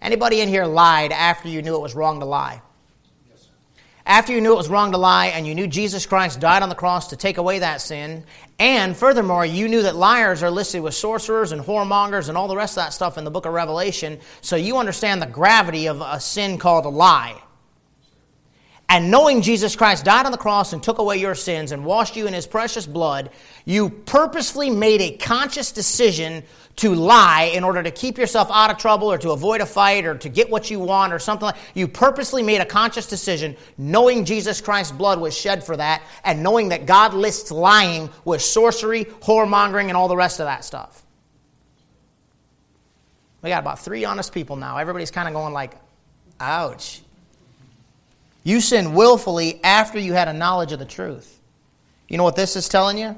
[0.00, 2.62] Anybody in here lied after you knew it was wrong to lie?
[3.28, 3.48] Yes.
[4.06, 6.68] After you knew it was wrong to lie and you knew Jesus Christ died on
[6.68, 8.24] the cross to take away that sin,
[8.60, 12.56] and furthermore, you knew that liars are listed with sorcerers and whoremongers and all the
[12.56, 16.00] rest of that stuff in the book of Revelation, so you understand the gravity of
[16.00, 17.42] a sin called a lie
[18.88, 22.16] and knowing Jesus Christ died on the cross and took away your sins and washed
[22.16, 23.30] you in his precious blood,
[23.64, 26.42] you purposefully made a conscious decision
[26.76, 30.04] to lie in order to keep yourself out of trouble or to avoid a fight
[30.04, 33.56] or to get what you want or something like you purposely made a conscious decision
[33.78, 38.42] knowing Jesus Christ's blood was shed for that and knowing that God lists lying with
[38.42, 41.00] sorcery, whoremongering and all the rest of that stuff.
[43.40, 44.76] We got about 3 honest people now.
[44.78, 45.76] Everybody's kind of going like,
[46.40, 47.03] "Ouch."
[48.44, 51.40] You sinned willfully after you had a knowledge of the truth.
[52.08, 53.16] You know what this is telling you?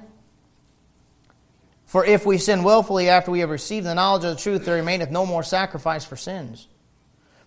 [1.87, 4.77] For if we sin willfully after we have received the knowledge of the truth, there
[4.77, 6.69] remaineth no more sacrifice for sins,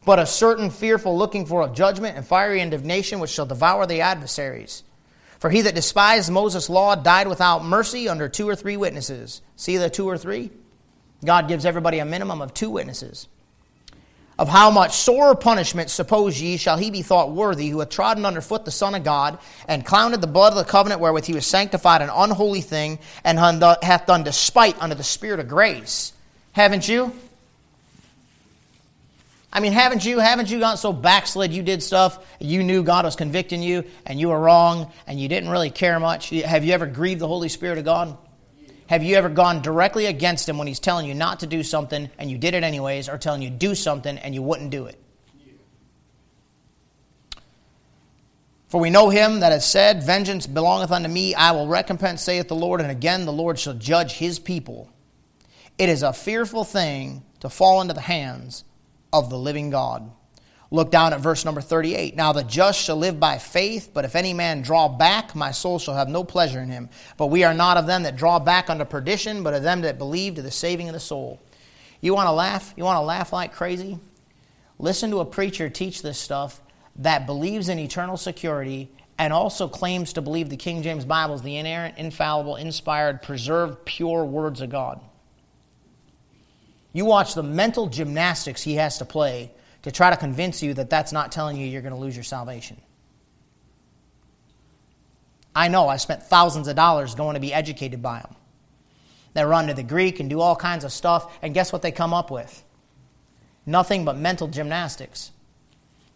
[0.06, 4.02] but a certain fearful looking for of judgment and fiery indignation which shall devour the
[4.02, 4.84] adversaries.
[5.40, 9.42] For he that despised Moses' law died without mercy under two or three witnesses.
[9.56, 10.52] See the two or three?
[11.24, 13.30] God gives everybody a minimum of two witnesses
[14.40, 18.24] of how much sore punishment, suppose ye, shall he be thought worthy, who hath trodden
[18.26, 19.38] under foot the Son of God,
[19.68, 23.38] and clouded the blood of the covenant wherewith he was sanctified an unholy thing, and
[23.38, 26.14] hath done despite unto the Spirit of grace.
[26.54, 27.14] Haven't you?
[29.52, 30.20] I mean, haven't you?
[30.20, 34.22] Haven't you gotten so backslid you did stuff, you knew God was convicting you, and
[34.22, 36.30] you were wrong, and you didn't really care much?
[36.30, 38.18] Have you ever grieved the Holy Spirit of God?
[38.90, 42.10] Have you ever gone directly against him when he's telling you not to do something
[42.18, 45.00] and you did it anyways, or telling you do something and you wouldn't do it?
[48.68, 52.48] For we know him that has said, Vengeance belongeth unto me, I will recompense, saith
[52.48, 54.90] the Lord, and again the Lord shall judge his people.
[55.78, 58.64] It is a fearful thing to fall into the hands
[59.14, 60.12] of the living God.
[60.72, 62.16] Look down at verse number 38.
[62.16, 65.80] Now the just shall live by faith, but if any man draw back, my soul
[65.80, 66.90] shall have no pleasure in him.
[67.18, 69.98] But we are not of them that draw back unto perdition, but of them that
[69.98, 71.42] believe to the saving of the soul.
[72.02, 72.74] You want to laugh?
[72.78, 74.00] You want to laugh like crazy?
[74.78, 76.62] Listen to a preacher teach this stuff
[76.98, 81.42] that believes in eternal security and also claims to believe the King James Bible is
[81.42, 85.02] the inerrant, infallible, inspired, preserved, pure words of God.
[86.94, 89.52] You watch the mental gymnastics he has to play
[89.84, 92.24] to try to convince you that that's not telling you you're going to lose your
[92.24, 92.78] salvation.
[95.56, 98.36] I know I spent thousands of dollars going to be educated by them.
[99.34, 101.92] They run to the Greek and do all kinds of stuff, and guess what they
[101.92, 102.64] come up with?
[103.66, 105.32] Nothing but mental gymnastics,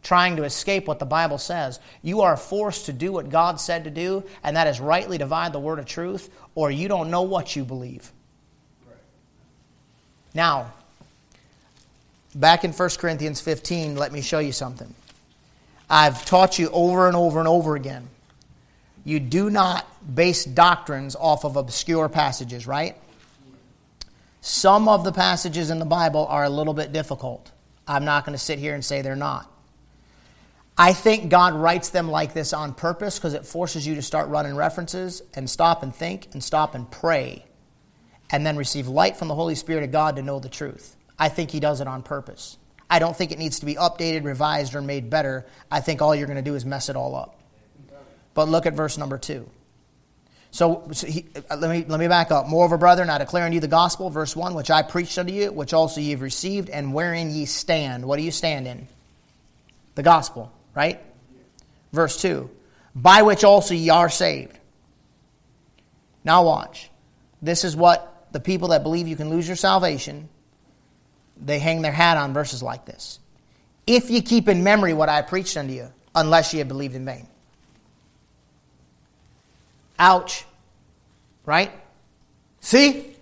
[0.01, 1.79] trying to escape what the Bible says.
[2.01, 5.53] You are forced to do what God said to do, and that is rightly divide
[5.53, 8.11] the word of truth, or you don't know what you believe.
[10.33, 10.73] Now,
[12.35, 14.93] back in 1 Corinthians 15, let me show you something.
[15.89, 18.07] I've taught you over and over and over again.
[19.05, 22.95] You do not base doctrines off of obscure passages, right?
[24.41, 27.51] Some of the passages in the Bible are a little bit difficult.
[27.87, 29.49] I'm not going to sit here and say they're not.
[30.77, 34.29] I think God writes them like this on purpose because it forces you to start
[34.29, 37.45] running references and stop and think and stop and pray
[38.31, 40.95] and then receive light from the Holy Spirit of God to know the truth.
[41.23, 42.57] I think He does it on purpose.
[42.89, 45.45] I don't think it needs to be updated, revised, or made better.
[45.71, 47.39] I think all you're going to do is mess it all up.
[48.33, 49.49] But look at verse number two.
[50.51, 52.49] So, so he, uh, let, me, let me back up.
[52.49, 55.49] Moreover, brethren, I declare unto you the gospel, verse 1, which I preached unto you,
[55.53, 58.05] which also ye have received, and wherein ye stand.
[58.05, 58.89] What do you stand in?
[59.95, 60.99] The gospel, right?
[61.93, 62.49] Verse 2,
[62.93, 64.59] by which also ye are saved.
[66.25, 66.89] Now watch.
[67.41, 70.27] This is what the people that believe you can lose your salvation,
[71.37, 73.19] they hang their hat on verses like this.
[73.85, 77.05] If you keep in memory what I preached unto you, unless ye have believed in
[77.05, 77.27] vain.
[79.99, 80.45] Ouch.
[81.45, 81.71] Right?
[82.61, 83.15] See?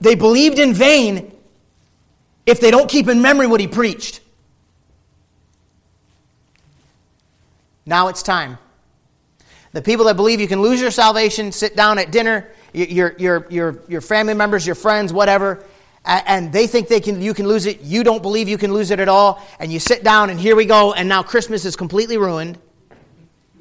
[0.00, 1.32] They believed in vain
[2.44, 4.20] if they don't keep in memory what he preached.
[7.86, 8.58] Now it's time.
[9.72, 13.46] The people that believe you can lose your salvation sit down at dinner your, your,
[13.50, 15.64] your, your family members, your friends, whatever,
[16.04, 17.80] and they think they can, you can lose it.
[17.80, 19.42] You don't believe you can lose it at all.
[19.58, 22.58] And you sit down, and here we go, and now Christmas is completely ruined.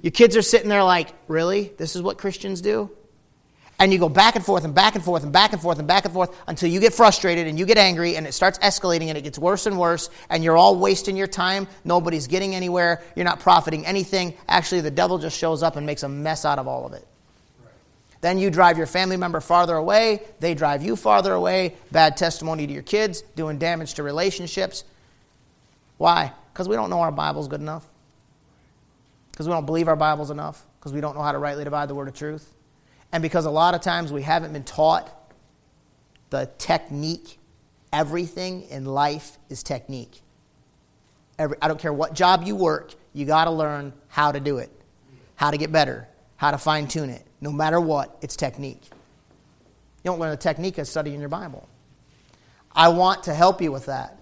[0.01, 1.71] Your kids are sitting there like, really?
[1.77, 2.89] This is what Christians do?
[3.77, 5.87] And you go back and forth and back and forth and back and forth and
[5.87, 9.07] back and forth until you get frustrated and you get angry and it starts escalating
[9.07, 11.67] and it gets worse and worse and you're all wasting your time.
[11.83, 13.01] Nobody's getting anywhere.
[13.15, 14.35] You're not profiting anything.
[14.47, 17.07] Actually, the devil just shows up and makes a mess out of all of it.
[18.21, 22.67] Then you drive your family member farther away, they drive you farther away, bad testimony
[22.67, 24.83] to your kids, doing damage to relationships.
[25.97, 26.31] Why?
[26.53, 27.85] Because we don't know our Bible's good enough.
[29.31, 30.63] Because we don't believe our Bible's enough.
[30.79, 32.53] Because we don't know how to rightly divide the word of truth.
[33.11, 35.09] And because a lot of times we haven't been taught
[36.29, 37.39] the technique.
[37.91, 40.21] Everything in life is technique.
[41.37, 44.59] Every, I don't care what job you work, you got to learn how to do
[44.59, 44.71] it,
[45.35, 47.25] how to get better, how to fine tune it.
[47.41, 48.83] No matter what, it's technique.
[50.03, 51.67] You don't learn the technique of studying your Bible.
[52.73, 54.19] I want to help you with that.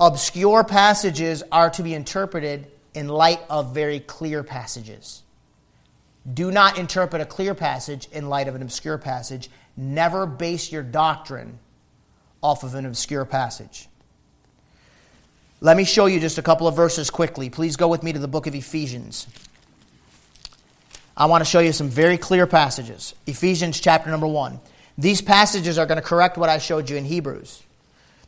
[0.00, 5.22] Obscure passages are to be interpreted in light of very clear passages.
[6.32, 9.50] Do not interpret a clear passage in light of an obscure passage.
[9.76, 11.58] Never base your doctrine
[12.42, 13.88] off of an obscure passage.
[15.60, 17.50] Let me show you just a couple of verses quickly.
[17.50, 19.26] Please go with me to the book of Ephesians.
[21.16, 23.14] I want to show you some very clear passages.
[23.26, 24.58] Ephesians chapter number 1.
[24.98, 27.62] These passages are going to correct what I showed you in Hebrews.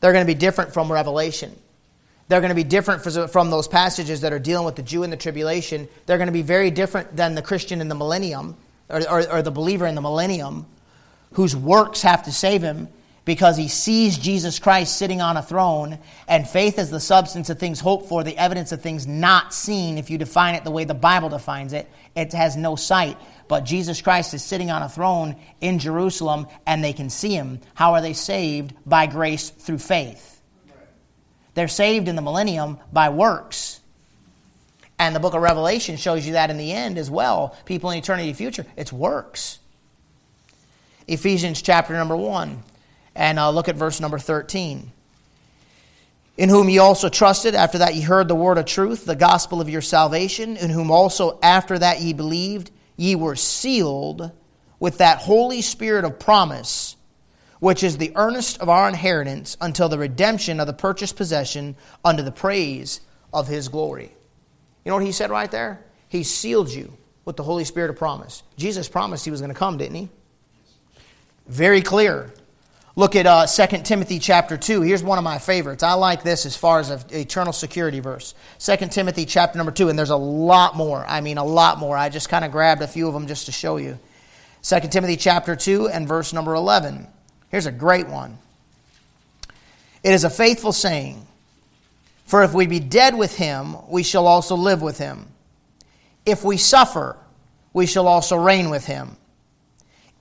[0.00, 1.56] They're going to be different from Revelation.
[2.28, 5.12] They're going to be different from those passages that are dealing with the Jew and
[5.12, 5.88] the tribulation.
[6.06, 8.56] They're going to be very different than the Christian in the millennium,
[8.88, 10.66] or, or, or the believer in the millennium,
[11.34, 12.88] whose works have to save him
[13.26, 15.98] because he sees Jesus Christ sitting on a throne,
[16.28, 19.98] and faith is the substance of things hoped for, the evidence of things not seen.
[19.98, 23.18] If you define it the way the Bible defines it, it has no sight.
[23.48, 27.60] But Jesus Christ is sitting on a throne in Jerusalem, and they can see him.
[27.74, 28.72] How are they saved?
[28.86, 30.40] By grace through faith.
[31.54, 33.80] They're saved in the millennium by works.
[35.00, 37.56] And the book of Revelation shows you that in the end as well.
[37.64, 39.58] People in eternity future, it's works.
[41.08, 42.62] Ephesians chapter number 1.
[43.16, 44.92] And uh, look at verse number 13.
[46.36, 49.60] In whom ye also trusted, after that ye heard the word of truth, the gospel
[49.60, 54.30] of your salvation, in whom also after that ye believed, ye were sealed
[54.78, 56.96] with that Holy Spirit of promise
[57.58, 62.22] which is the earnest of our inheritance until the redemption of the purchased possession unto
[62.22, 63.00] the praise
[63.32, 64.12] of his glory.
[64.84, 65.84] You know what he said right there?
[66.08, 68.42] He sealed you with the Holy Spirit of promise.
[68.56, 70.08] Jesus promised he was going to come, didn't he?
[71.48, 72.32] Very clear.
[72.98, 74.80] Look at uh, 2 Timothy chapter 2.
[74.80, 75.82] Here's one of my favorites.
[75.82, 78.34] I like this as far as an eternal security verse.
[78.58, 81.04] 2 Timothy chapter number 2, and there's a lot more.
[81.06, 81.94] I mean, a lot more.
[81.94, 83.98] I just kind of grabbed a few of them just to show you.
[84.62, 87.06] 2 Timothy chapter 2 and verse number 11.
[87.50, 88.38] Here's a great one.
[90.02, 91.26] It is a faithful saying,
[92.24, 95.26] For if we be dead with him, we shall also live with him.
[96.24, 97.18] If we suffer,
[97.74, 99.18] we shall also reign with him.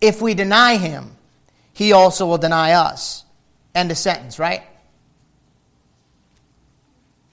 [0.01, 1.15] If we deny him,
[1.75, 3.25] he also will deny us.
[3.75, 4.63] End of sentence, right?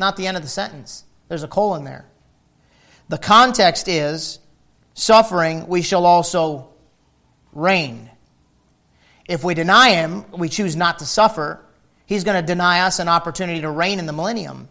[0.01, 1.05] Not the end of the sentence.
[1.29, 2.11] There's a colon there.
[3.09, 4.41] The context is
[4.95, 6.71] suffering, we shall also
[7.53, 8.11] reign.
[9.29, 11.65] If we deny him, we choose not to suffer,
[12.07, 14.69] he's going to deny us an opportunity to reign in the millennium.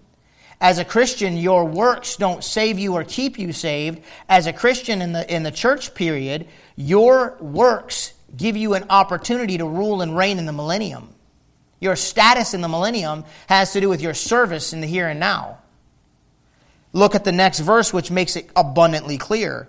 [0.59, 4.01] As a Christian, your works don't save you or keep you saved.
[4.28, 9.57] As a Christian in the, in the church period, your works give you an opportunity
[9.57, 11.13] to rule and reign in the millennium.
[11.79, 15.19] Your status in the millennium has to do with your service in the here and
[15.19, 15.57] now.
[16.93, 19.67] Look at the next verse, which makes it abundantly clear.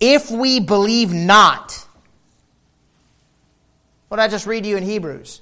[0.00, 1.86] If we believe not,
[4.08, 5.40] what I just read to you in Hebrews?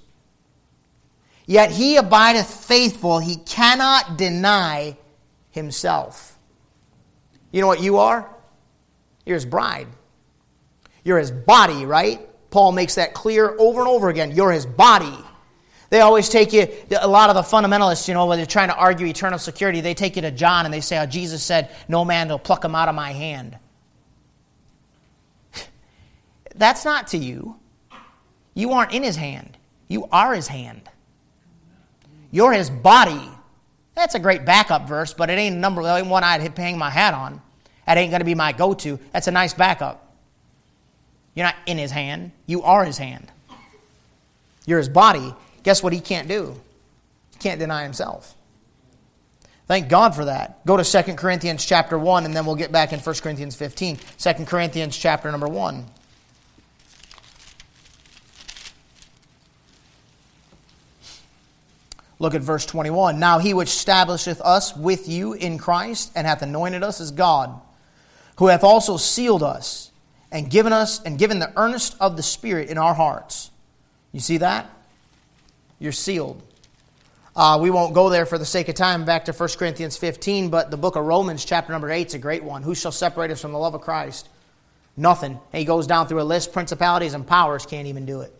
[1.46, 4.96] Yet he abideth faithful, he cannot deny
[5.50, 6.38] himself.
[7.50, 8.28] You know what you are?
[9.26, 9.88] You're his bride.
[11.04, 12.20] You're his body, right?
[12.52, 14.30] Paul makes that clear over and over again.
[14.30, 15.16] You're his body.
[15.90, 18.76] They always take you, a lot of the fundamentalists, you know, when they're trying to
[18.76, 22.04] argue eternal security, they take you to John and they say how Jesus said, No
[22.04, 23.58] man will pluck him out of my hand.
[26.54, 27.56] That's not to you.
[28.54, 29.56] You aren't in his hand,
[29.88, 30.88] you are his hand.
[32.30, 33.28] You're his body.
[33.94, 37.42] That's a great backup verse, but it ain't number one I'd hang my hat on.
[37.86, 38.98] That ain't going to be my go to.
[39.12, 40.01] That's a nice backup.
[41.34, 43.30] You're not in his hand, you are his hand.
[44.66, 45.34] You're his body.
[45.62, 46.60] Guess what he can't do?
[47.32, 48.34] He can't deny himself.
[49.66, 50.64] Thank God for that.
[50.66, 53.98] Go to 2 Corinthians chapter 1, and then we'll get back in 1 Corinthians 15.
[54.18, 55.86] 2 Corinthians chapter number 1.
[62.18, 63.18] Look at verse 21.
[63.18, 67.60] Now he which establisheth us with you in Christ, and hath anointed us is God,
[68.36, 69.91] who hath also sealed us
[70.32, 73.50] and given us and given the earnest of the Spirit in our hearts.
[74.10, 74.68] You see that?
[75.78, 76.42] You're sealed.
[77.34, 80.50] Uh, we won't go there for the sake of time back to 1 Corinthians 15,
[80.50, 82.62] but the book of Romans, chapter number 8, is a great one.
[82.62, 84.28] Who shall separate us from the love of Christ?
[84.96, 85.38] Nothing.
[85.52, 86.52] He goes down through a list.
[86.52, 88.34] Principalities and powers can't even do it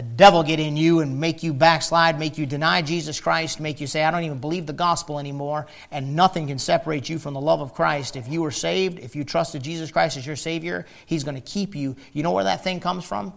[0.00, 3.86] devil get in you and make you backslide, make you deny Jesus Christ, make you
[3.86, 7.40] say, I don't even believe the gospel anymore, and nothing can separate you from the
[7.40, 8.16] love of Christ.
[8.16, 11.42] If you were saved, if you trusted Jesus Christ as your Savior, He's going to
[11.42, 11.94] keep you.
[12.14, 13.34] You know where that thing comes from?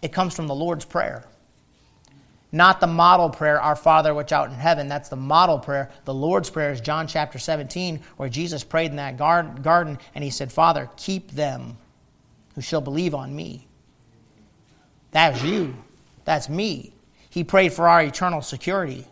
[0.00, 1.24] It comes from the Lord's Prayer.
[2.50, 4.88] Not the model prayer, Our Father which art in heaven.
[4.88, 5.90] That's the model prayer.
[6.04, 10.30] The Lord's Prayer is John chapter 17, where Jesus prayed in that garden and He
[10.30, 11.78] said, Father, keep them
[12.56, 13.68] who shall believe on me.
[15.12, 15.76] That was you.
[16.24, 16.92] That's me.
[17.30, 19.06] He prayed for our eternal security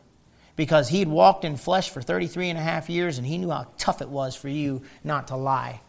[0.56, 3.66] because he'd walked in flesh for 33 and a half years and he knew how
[3.78, 5.80] tough it was for you not to lie.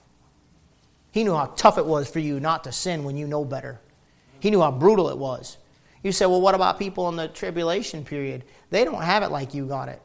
[1.11, 3.81] He knew how tough it was for you not to sin when you know better.
[4.39, 5.57] He knew how brutal it was.
[6.03, 8.45] You say, well, what about people in the tribulation period?
[8.69, 10.01] They don't have it like you got it.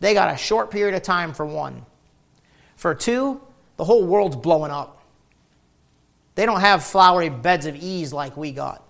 [0.00, 1.86] They got a short period of time for one.
[2.76, 3.40] For two,
[3.76, 5.04] the whole world's blowing up.
[6.34, 8.82] They don't have flowery beds of ease like we got.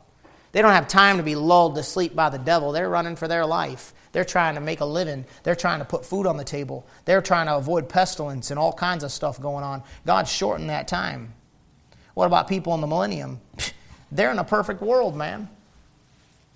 [0.53, 2.72] They don't have time to be lulled to sleep by the devil.
[2.72, 3.94] They're running for their life.
[4.12, 5.24] They're trying to make a living.
[5.44, 6.86] They're trying to put food on the table.
[7.05, 9.82] They're trying to avoid pestilence and all kinds of stuff going on.
[10.05, 11.34] God shortened that time.
[12.14, 13.40] What about people in the millennium?
[14.12, 15.48] They're in a perfect world, man.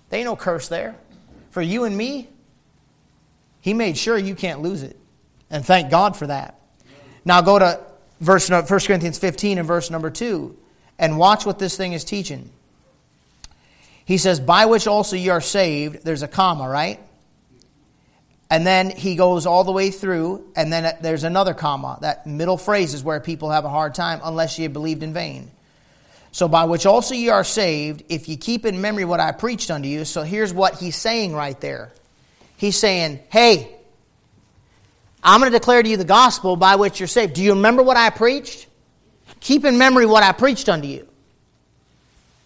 [0.09, 0.95] They ain't no curse there.
[1.51, 2.27] For you and me,
[3.61, 4.97] He made sure you can't lose it.
[5.49, 6.59] And thank God for that.
[7.23, 7.81] Now go to
[8.19, 10.55] verse 1 Corinthians 15 and verse number 2
[10.99, 12.49] and watch what this thing is teaching.
[14.05, 16.05] He says, by which also you are saved.
[16.05, 16.99] There's a comma, right?
[18.49, 21.97] And then he goes all the way through, and then there's another comma.
[22.01, 25.49] That middle phrase is where people have a hard time, unless ye believed in vain.
[26.31, 29.71] So, by which also ye are saved, if ye keep in memory what I preached
[29.71, 30.05] unto you.
[30.05, 31.91] So, here's what he's saying right there.
[32.57, 33.73] He's saying, Hey,
[35.23, 37.33] I'm going to declare to you the gospel by which you're saved.
[37.33, 38.67] Do you remember what I preached?
[39.39, 41.07] Keep in memory what I preached unto you,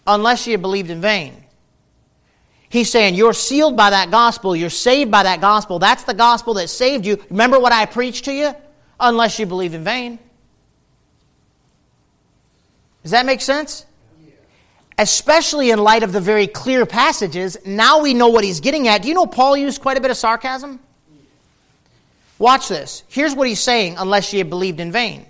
[0.06, 1.39] unless ye believed in vain.
[2.70, 5.80] He's saying you're sealed by that gospel, you're saved by that gospel.
[5.80, 7.18] That's the gospel that saved you.
[7.28, 8.54] Remember what I preached to you?
[8.98, 10.20] Unless you believe in vain.
[13.02, 13.86] Does that make sense?
[14.96, 19.02] Especially in light of the very clear passages, now we know what he's getting at.
[19.02, 20.78] Do you know Paul used quite a bit of sarcasm?
[22.38, 23.02] Watch this.
[23.08, 25.26] Here's what he's saying unless you have believed in vain.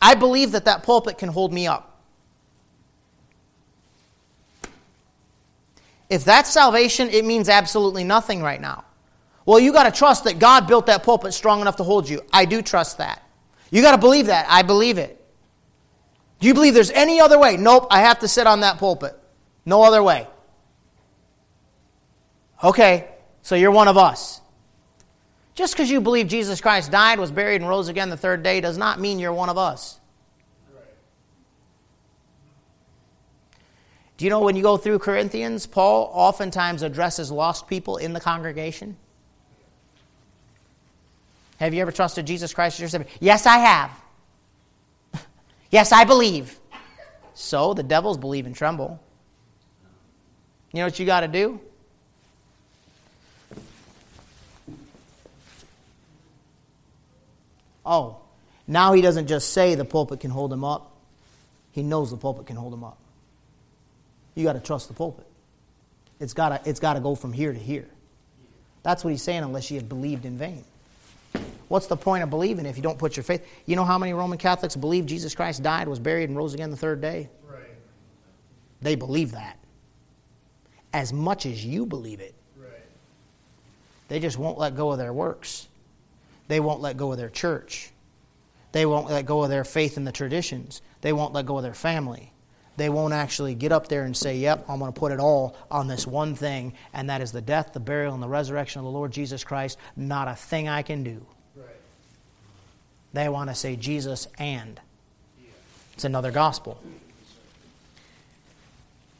[0.00, 1.93] I believe that that pulpit can hold me up.
[6.08, 8.84] If that's salvation, it means absolutely nothing right now.
[9.46, 12.22] Well, you got to trust that God built that pulpit strong enough to hold you.
[12.32, 13.22] I do trust that.
[13.70, 14.46] You got to believe that.
[14.48, 15.20] I believe it.
[16.40, 17.56] Do you believe there's any other way?
[17.56, 19.18] Nope, I have to sit on that pulpit.
[19.64, 20.26] No other way.
[22.62, 23.08] Okay,
[23.42, 24.40] so you're one of us.
[25.54, 28.60] Just because you believe Jesus Christ died, was buried, and rose again the third day
[28.60, 30.00] does not mean you're one of us.
[34.16, 38.20] Do you know when you go through Corinthians, Paul oftentimes addresses lost people in the
[38.20, 38.96] congregation?
[41.58, 43.08] Have you ever trusted Jesus Christ as your Savior?
[43.20, 45.24] Yes, I have.
[45.70, 46.58] yes, I believe.
[47.34, 49.00] So the devils believe and tremble.
[50.72, 51.60] You know what you got to do?
[57.86, 58.18] Oh,
[58.66, 60.92] now he doesn't just say the pulpit can hold him up,
[61.72, 62.98] he knows the pulpit can hold him up.
[64.34, 65.26] You got to trust the pulpit.
[66.20, 67.88] It's got to it's got to go from here to here.
[68.82, 70.64] That's what he's saying unless you have believed in vain.
[71.68, 73.46] What's the point of believing if you don't put your faith?
[73.66, 76.70] You know how many Roman Catholics believe Jesus Christ died, was buried, and rose again
[76.70, 77.30] the third day?
[77.50, 77.62] Right.
[78.82, 79.58] They believe that.
[80.92, 82.34] As much as you believe it.
[82.56, 82.70] Right.
[84.08, 85.66] They just won't let go of their works.
[86.46, 87.90] They won't let go of their church.
[88.72, 90.82] They won't let go of their faith in the traditions.
[91.00, 92.32] They won't let go of their family.
[92.76, 95.56] They won't actually get up there and say, Yep, I'm going to put it all
[95.70, 98.84] on this one thing, and that is the death, the burial, and the resurrection of
[98.84, 99.78] the Lord Jesus Christ.
[99.96, 101.24] Not a thing I can do.
[101.56, 101.66] Right.
[103.12, 104.80] They want to say Jesus and.
[105.94, 106.82] It's another gospel.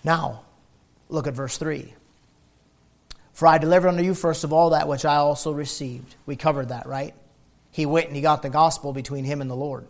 [0.03, 0.43] Now,
[1.09, 1.95] look at verse 3.
[3.33, 6.15] For I delivered unto you first of all that which I also received.
[6.27, 7.15] We covered that, right?
[7.71, 9.87] He went and he got the gospel between him and the Lord.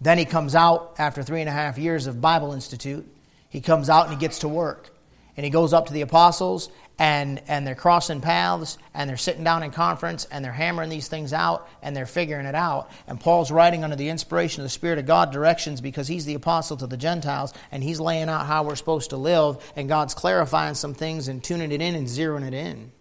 [0.00, 3.06] Then he comes out after three and a half years of Bible Institute.
[3.48, 4.90] He comes out and he gets to work.
[5.36, 9.44] And he goes up to the apostles and, and they're crossing paths and they're sitting
[9.44, 12.90] down in conference and they're hammering these things out and they're figuring it out.
[13.06, 16.34] And Paul's writing under the inspiration of the Spirit of God directions because he's the
[16.34, 20.14] apostle to the Gentiles and he's laying out how we're supposed to live and God's
[20.14, 22.92] clarifying some things and tuning it in and zeroing it in.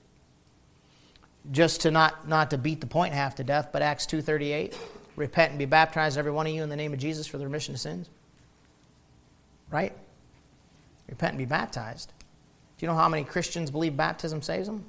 [1.51, 4.75] Just to not, not to beat the point half to death, but Acts 2.38,
[5.15, 7.45] repent and be baptized every one of you in the name of Jesus for the
[7.45, 8.09] remission of sins.
[9.71, 9.93] Right?
[11.09, 12.11] Repent and be baptized.
[12.77, 14.85] Do you know how many Christians believe baptism saves them?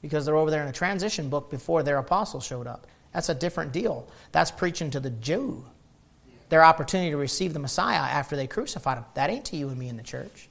[0.00, 2.86] Because they're over there in a transition book before their apostle showed up.
[3.12, 4.08] That's a different deal.
[4.32, 5.64] That's preaching to the Jew.
[6.48, 9.04] Their opportunity to receive the Messiah after they crucified him.
[9.14, 10.48] That ain't to you and me in the church.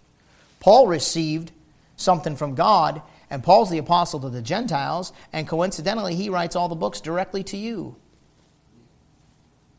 [0.59, 1.51] Paul received
[1.97, 6.69] something from God, and Paul's the apostle to the Gentiles, and coincidentally, he writes all
[6.69, 7.95] the books directly to you.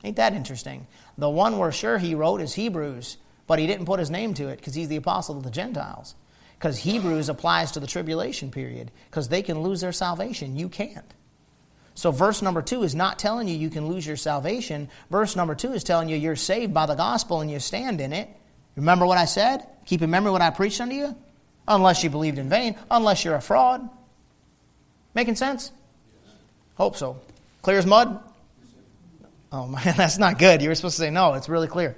[0.04, 0.86] Ain't that interesting?
[1.16, 4.48] The one we're sure he wrote is Hebrews, but he didn't put his name to
[4.48, 6.14] it because he's the apostle of the Gentiles
[6.62, 10.56] because Hebrews applies to the tribulation period because they can lose their salvation.
[10.56, 11.12] You can't.
[11.94, 14.88] So, verse number two is not telling you you can lose your salvation.
[15.10, 18.12] Verse number two is telling you you're saved by the gospel and you stand in
[18.12, 18.28] it.
[18.76, 19.66] Remember what I said?
[19.86, 21.16] Keep in memory what I preached unto you?
[21.66, 23.88] Unless you believed in vain, unless you're a fraud.
[25.14, 25.72] Making sense?
[26.76, 27.20] Hope so.
[27.62, 28.20] Clear as mud?
[29.52, 30.62] Oh, man, that's not good.
[30.62, 31.34] You were supposed to say no.
[31.34, 31.96] It's really clear.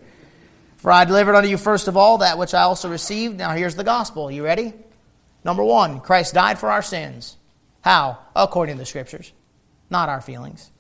[0.76, 3.38] For I delivered unto you first of all that which I also received.
[3.38, 4.30] Now here's the gospel.
[4.30, 4.74] You ready?
[5.42, 7.36] Number one, Christ died for our sins.
[7.80, 8.18] How?
[8.34, 9.32] According to the scriptures,
[9.88, 10.70] not our feelings.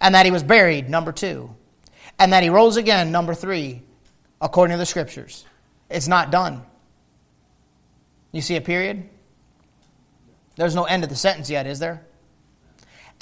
[0.00, 1.54] And that he was buried, number two.
[2.18, 3.82] And that he rose again, number three,
[4.40, 5.44] according to the scriptures.
[5.90, 6.62] It's not done.
[8.32, 9.08] You see a period?
[10.56, 12.04] There's no end of the sentence yet, is there?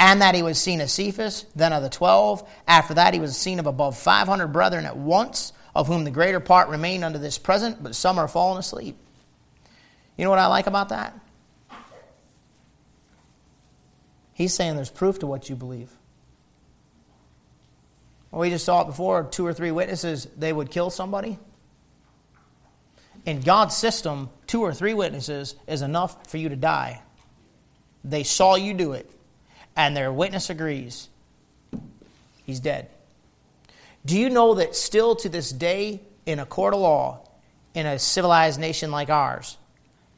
[0.02, 2.42] And that he was seen of Cephas, then of the twelve.
[2.66, 6.40] After that, he was seen of above 500 brethren at once of whom the greater
[6.40, 8.96] part remain unto this present, but some are fallen asleep.
[10.16, 11.16] You know what I like about that?
[14.32, 15.92] He's saying there's proof to what you believe.
[18.32, 21.38] Well, we just saw it before two or three witnesses, they would kill somebody.
[23.24, 27.02] In God's system, two or three witnesses is enough for you to die.
[28.02, 29.08] They saw you do it,
[29.76, 31.08] and their witness agrees.
[32.44, 32.88] He's dead.
[34.04, 37.28] Do you know that still to this day, in a court of law,
[37.74, 39.56] in a civilized nation like ours,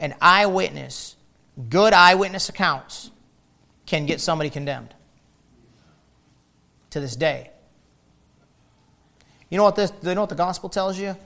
[0.01, 1.17] an eyewitness,
[1.69, 3.11] good eyewitness accounts,
[3.87, 4.95] can get somebody condemned.
[6.91, 7.51] To this day.
[9.51, 11.17] You know what this you know what the gospel tells you?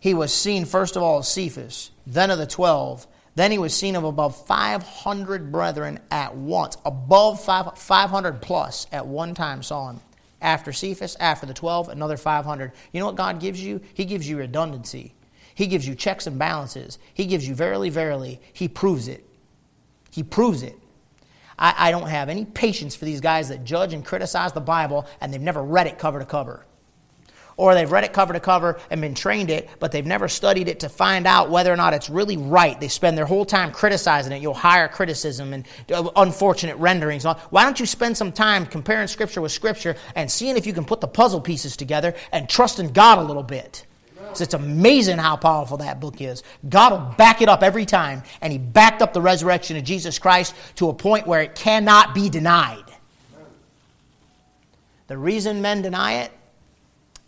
[0.00, 3.06] He was seen first of all as Cephas, then of the twelve,
[3.38, 9.06] then he was seen of above 500 brethren at once, above five, 500 plus at
[9.06, 10.00] one time saw him.
[10.40, 12.72] After Cephas, after the 12, another 500.
[12.92, 13.80] You know what God gives you?
[13.94, 15.14] He gives you redundancy.
[15.54, 16.98] He gives you checks and balances.
[17.14, 18.40] He gives you verily, verily.
[18.52, 19.24] He proves it.
[20.10, 20.76] He proves it.
[21.58, 25.06] I, I don't have any patience for these guys that judge and criticize the Bible
[25.20, 26.64] and they've never read it cover to cover
[27.58, 30.68] or they've read it cover to cover and been trained it, but they've never studied
[30.68, 32.80] it to find out whether or not it's really right.
[32.80, 34.40] They spend their whole time criticizing it.
[34.40, 37.24] You'll higher criticism and uh, unfortunate renderings.
[37.24, 40.84] Why don't you spend some time comparing Scripture with Scripture and seeing if you can
[40.84, 43.84] put the puzzle pieces together and trust in God a little bit?
[44.34, 46.44] So it's amazing how powerful that book is.
[46.68, 50.18] God will back it up every time, and He backed up the resurrection of Jesus
[50.20, 52.84] Christ to a point where it cannot be denied.
[55.08, 56.32] The reason men deny it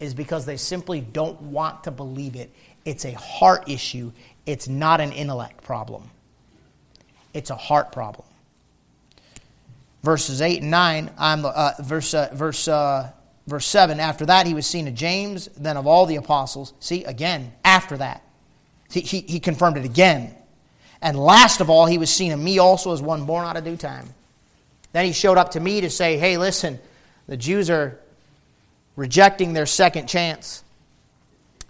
[0.00, 2.50] is because they simply don't want to believe it.
[2.84, 4.12] It's a heart issue,
[4.46, 6.10] it's not an intellect problem.
[7.32, 8.26] It's a heart problem.
[10.02, 13.10] Verses 8 and 9, I'm, uh, verse, uh, verse, uh,
[13.46, 16.72] verse 7, after that he was seen of James, then of all the apostles.
[16.80, 18.22] See, again, after that.
[18.88, 20.34] See, he, he confirmed it again.
[21.02, 23.64] And last of all, he was seen of me also as one born out of
[23.64, 24.08] due time.
[24.92, 26.78] Then he showed up to me to say, hey, listen,
[27.26, 28.00] the Jews are
[28.96, 30.64] rejecting their second chance.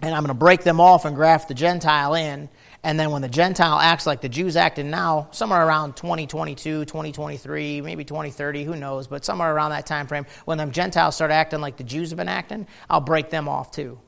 [0.03, 2.49] And I'm going to break them off and graft the Gentile in.
[2.83, 7.83] And then when the Gentile acts like the Jews acting now, somewhere around 2022, 2023,
[7.83, 11.61] maybe 2030, who knows, but somewhere around that time frame, when the Gentiles start acting
[11.61, 13.99] like the Jews have been acting, I'll break them off too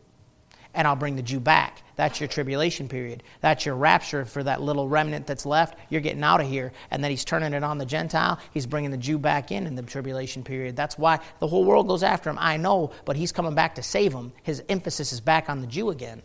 [0.74, 1.82] and I'll bring the Jew back.
[1.96, 3.22] That's your tribulation period.
[3.40, 5.78] That's your rapture for that little remnant that's left.
[5.90, 6.72] You're getting out of here.
[6.90, 8.40] And then he's turning it on the Gentile.
[8.52, 10.74] He's bringing the Jew back in in the tribulation period.
[10.74, 12.38] That's why the whole world goes after him.
[12.40, 14.32] I know, but he's coming back to save him.
[14.42, 16.22] His emphasis is back on the Jew again.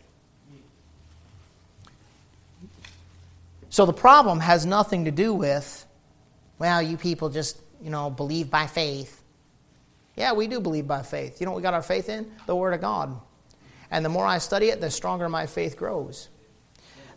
[3.70, 5.86] So the problem has nothing to do with,
[6.58, 9.22] well, you people just, you know, believe by faith.
[10.16, 11.38] Yeah, we do believe by faith.
[11.38, 12.32] You know what we got our faith in?
[12.46, 13.20] The Word of God.
[13.90, 16.28] And the more I study it, the stronger my faith grows.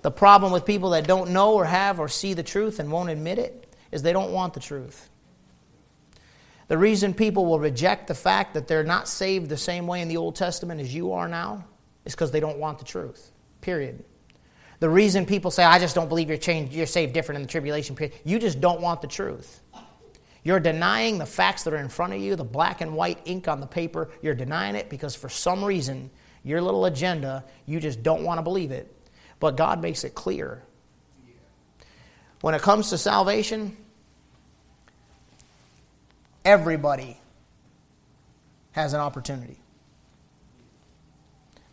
[0.02, 3.10] The problem with people that don't know or have or see the truth and won't
[3.10, 5.10] admit it is they don't want the truth.
[6.68, 10.08] The reason people will reject the fact that they're not saved the same way in
[10.08, 11.66] the Old Testament as you are now
[12.06, 13.32] is because they don't want the truth.
[13.60, 14.04] Period.
[14.80, 17.48] The reason people say, I just don't believe you're changed, you're saved different in the
[17.48, 19.62] tribulation period, you just don't want the truth.
[20.44, 23.48] You're denying the facts that are in front of you, the black and white ink
[23.48, 24.10] on the paper.
[24.24, 26.10] You're denying it because for some reason
[26.44, 28.94] your little agenda, you just don't want to believe it.
[29.40, 30.64] But God makes it clear.
[32.42, 33.78] When it comes to salvation,
[36.44, 37.20] everybody
[38.72, 39.58] has an opportunity.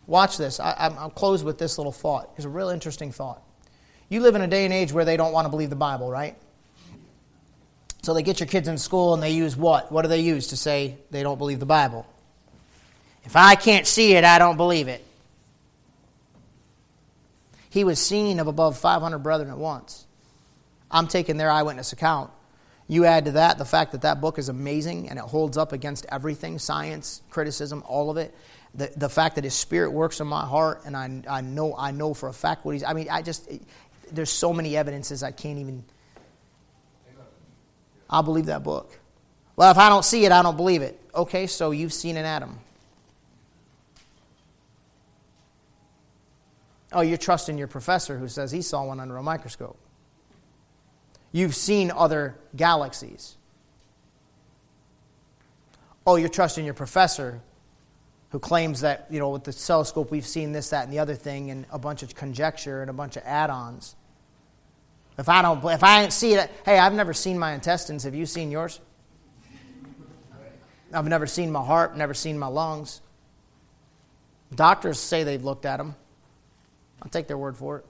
[0.05, 0.59] Watch this.
[0.59, 2.31] I, will close with this little thought.
[2.35, 3.43] It's a real interesting thought.
[4.09, 6.09] You live in a day and age where they don't want to believe the Bible,
[6.09, 6.35] right?
[8.01, 9.91] So they get your kids in school and they use what?
[9.91, 12.07] What do they use to say they don't believe the Bible?
[13.29, 15.05] If I can't see it, I don't believe it.
[17.69, 20.07] He was seen of above 500 brethren at once.
[20.89, 22.31] I'm taking their eyewitness account.
[22.87, 25.73] You add to that the fact that that book is amazing and it holds up
[25.73, 28.33] against everything science, criticism, all of it.
[28.73, 31.91] The, the fact that his spirit works in my heart and I, I, know, I
[31.91, 32.83] know for a fact what he's.
[32.83, 33.47] I mean, I just.
[34.11, 35.83] There's so many evidences I can't even.
[38.09, 38.91] I'll believe that book.
[39.55, 40.99] Well, if I don't see it, I don't believe it.
[41.13, 42.59] Okay, so you've seen an atom.
[46.91, 49.77] Oh, you're trusting your professor who says he saw one under a microscope.
[51.31, 53.37] You've seen other galaxies.
[56.07, 57.41] Oh, you're trusting your professor
[58.31, 61.15] who claims that, you know, with the telescope we've seen this, that, and the other
[61.15, 63.95] thing, and a bunch of conjecture and a bunch of add ons.
[65.17, 68.03] If I don't, if I ain't see it, hey, I've never seen my intestines.
[68.03, 68.79] Have you seen yours?
[70.93, 73.01] I've never seen my heart, never seen my lungs.
[74.55, 75.95] Doctors say they've looked at them.
[77.01, 77.85] I'll take their word for it.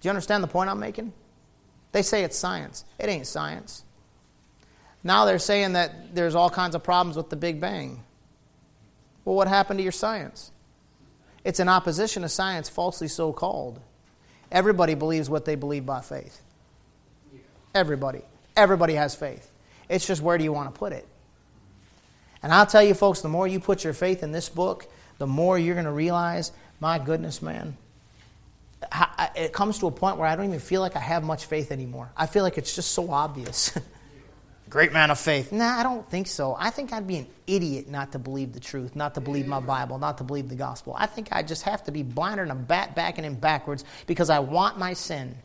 [0.00, 1.12] Do you understand the point I'm making?
[1.92, 2.84] They say it's science.
[2.98, 3.84] It ain't science.
[5.02, 8.02] Now they're saying that there's all kinds of problems with the Big Bang.
[9.24, 10.50] Well, what happened to your science?
[11.44, 13.80] It's in opposition to science, falsely so called.
[14.50, 16.40] Everybody believes what they believe by faith.
[17.74, 18.22] Everybody.
[18.56, 19.50] Everybody has faith.
[19.88, 21.06] It's just where do you want to put it?
[22.42, 24.86] And I'll tell you, folks, the more you put your faith in this book,
[25.18, 26.52] the more you're going to realize
[26.84, 27.78] my goodness, man.
[29.34, 31.72] it comes to a point where I don't even feel like I have much faith
[31.72, 32.10] anymore.
[32.14, 33.72] I feel like it's just so obvious.
[34.68, 35.50] Great man of faith.
[35.50, 36.54] Nah, I don't think so.
[36.58, 39.60] I think I'd be an idiot not to believe the truth, not to believe my
[39.60, 40.94] Bible, not to believe the gospel.
[40.94, 44.28] I think I just have to be blinded and a bat backing and backwards because
[44.28, 45.36] I want my sin.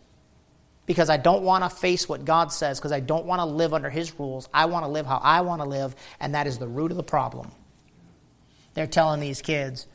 [0.87, 3.73] Because I don't want to face what God says, because I don't want to live
[3.73, 4.49] under His rules.
[4.53, 6.97] I want to live how I want to live, and that is the root of
[6.97, 7.49] the problem.
[8.73, 9.87] They're telling these kids,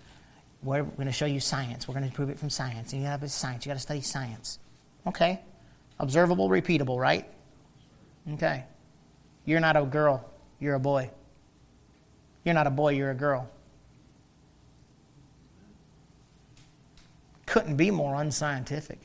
[0.64, 1.86] we're going to show you science.
[1.86, 2.92] We're going to prove it from science.
[2.92, 3.66] And you got to science.
[3.66, 4.58] You got to study science.
[5.06, 5.40] Okay.
[6.00, 7.28] Observable, repeatable, right?
[8.32, 8.64] Okay.
[9.44, 10.28] You're not a girl.
[10.58, 11.10] You're a boy.
[12.44, 12.94] You're not a boy.
[12.94, 13.50] You're a girl.
[17.46, 18.98] Couldn't be more unscientific.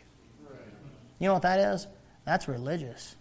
[1.20, 1.88] You know what that is?
[2.26, 3.16] That's religious.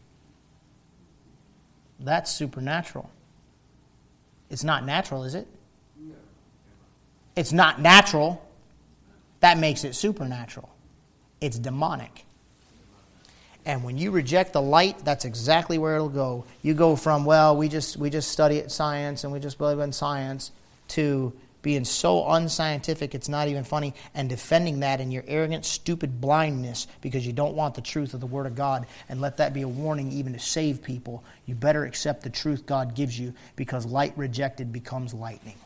[1.99, 3.11] That's supernatural.
[4.51, 5.49] It's not natural, is it?
[7.39, 8.45] It's not natural.
[9.39, 10.69] That makes it supernatural.
[11.41, 12.25] It's demonic.
[13.65, 16.47] And when you reject the light, that's exactly where it'll go.
[16.63, 19.93] You go from, well, we just we just study science and we just believe in
[19.93, 20.51] science
[20.89, 21.33] to
[21.63, 26.87] being so unscientific it's not even funny and defending that in your arrogant stupid blindness
[27.03, 29.63] because you don't want the truth of the word of god and let that be
[29.63, 33.85] a warning even to save people you better accept the truth god gives you because
[33.85, 35.57] light rejected becomes lightning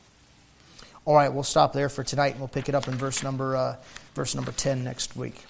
[1.05, 3.57] all right, we'll stop there for tonight, and we'll pick it up in verse number
[3.57, 3.77] uh,
[4.15, 5.45] verse number ten next week.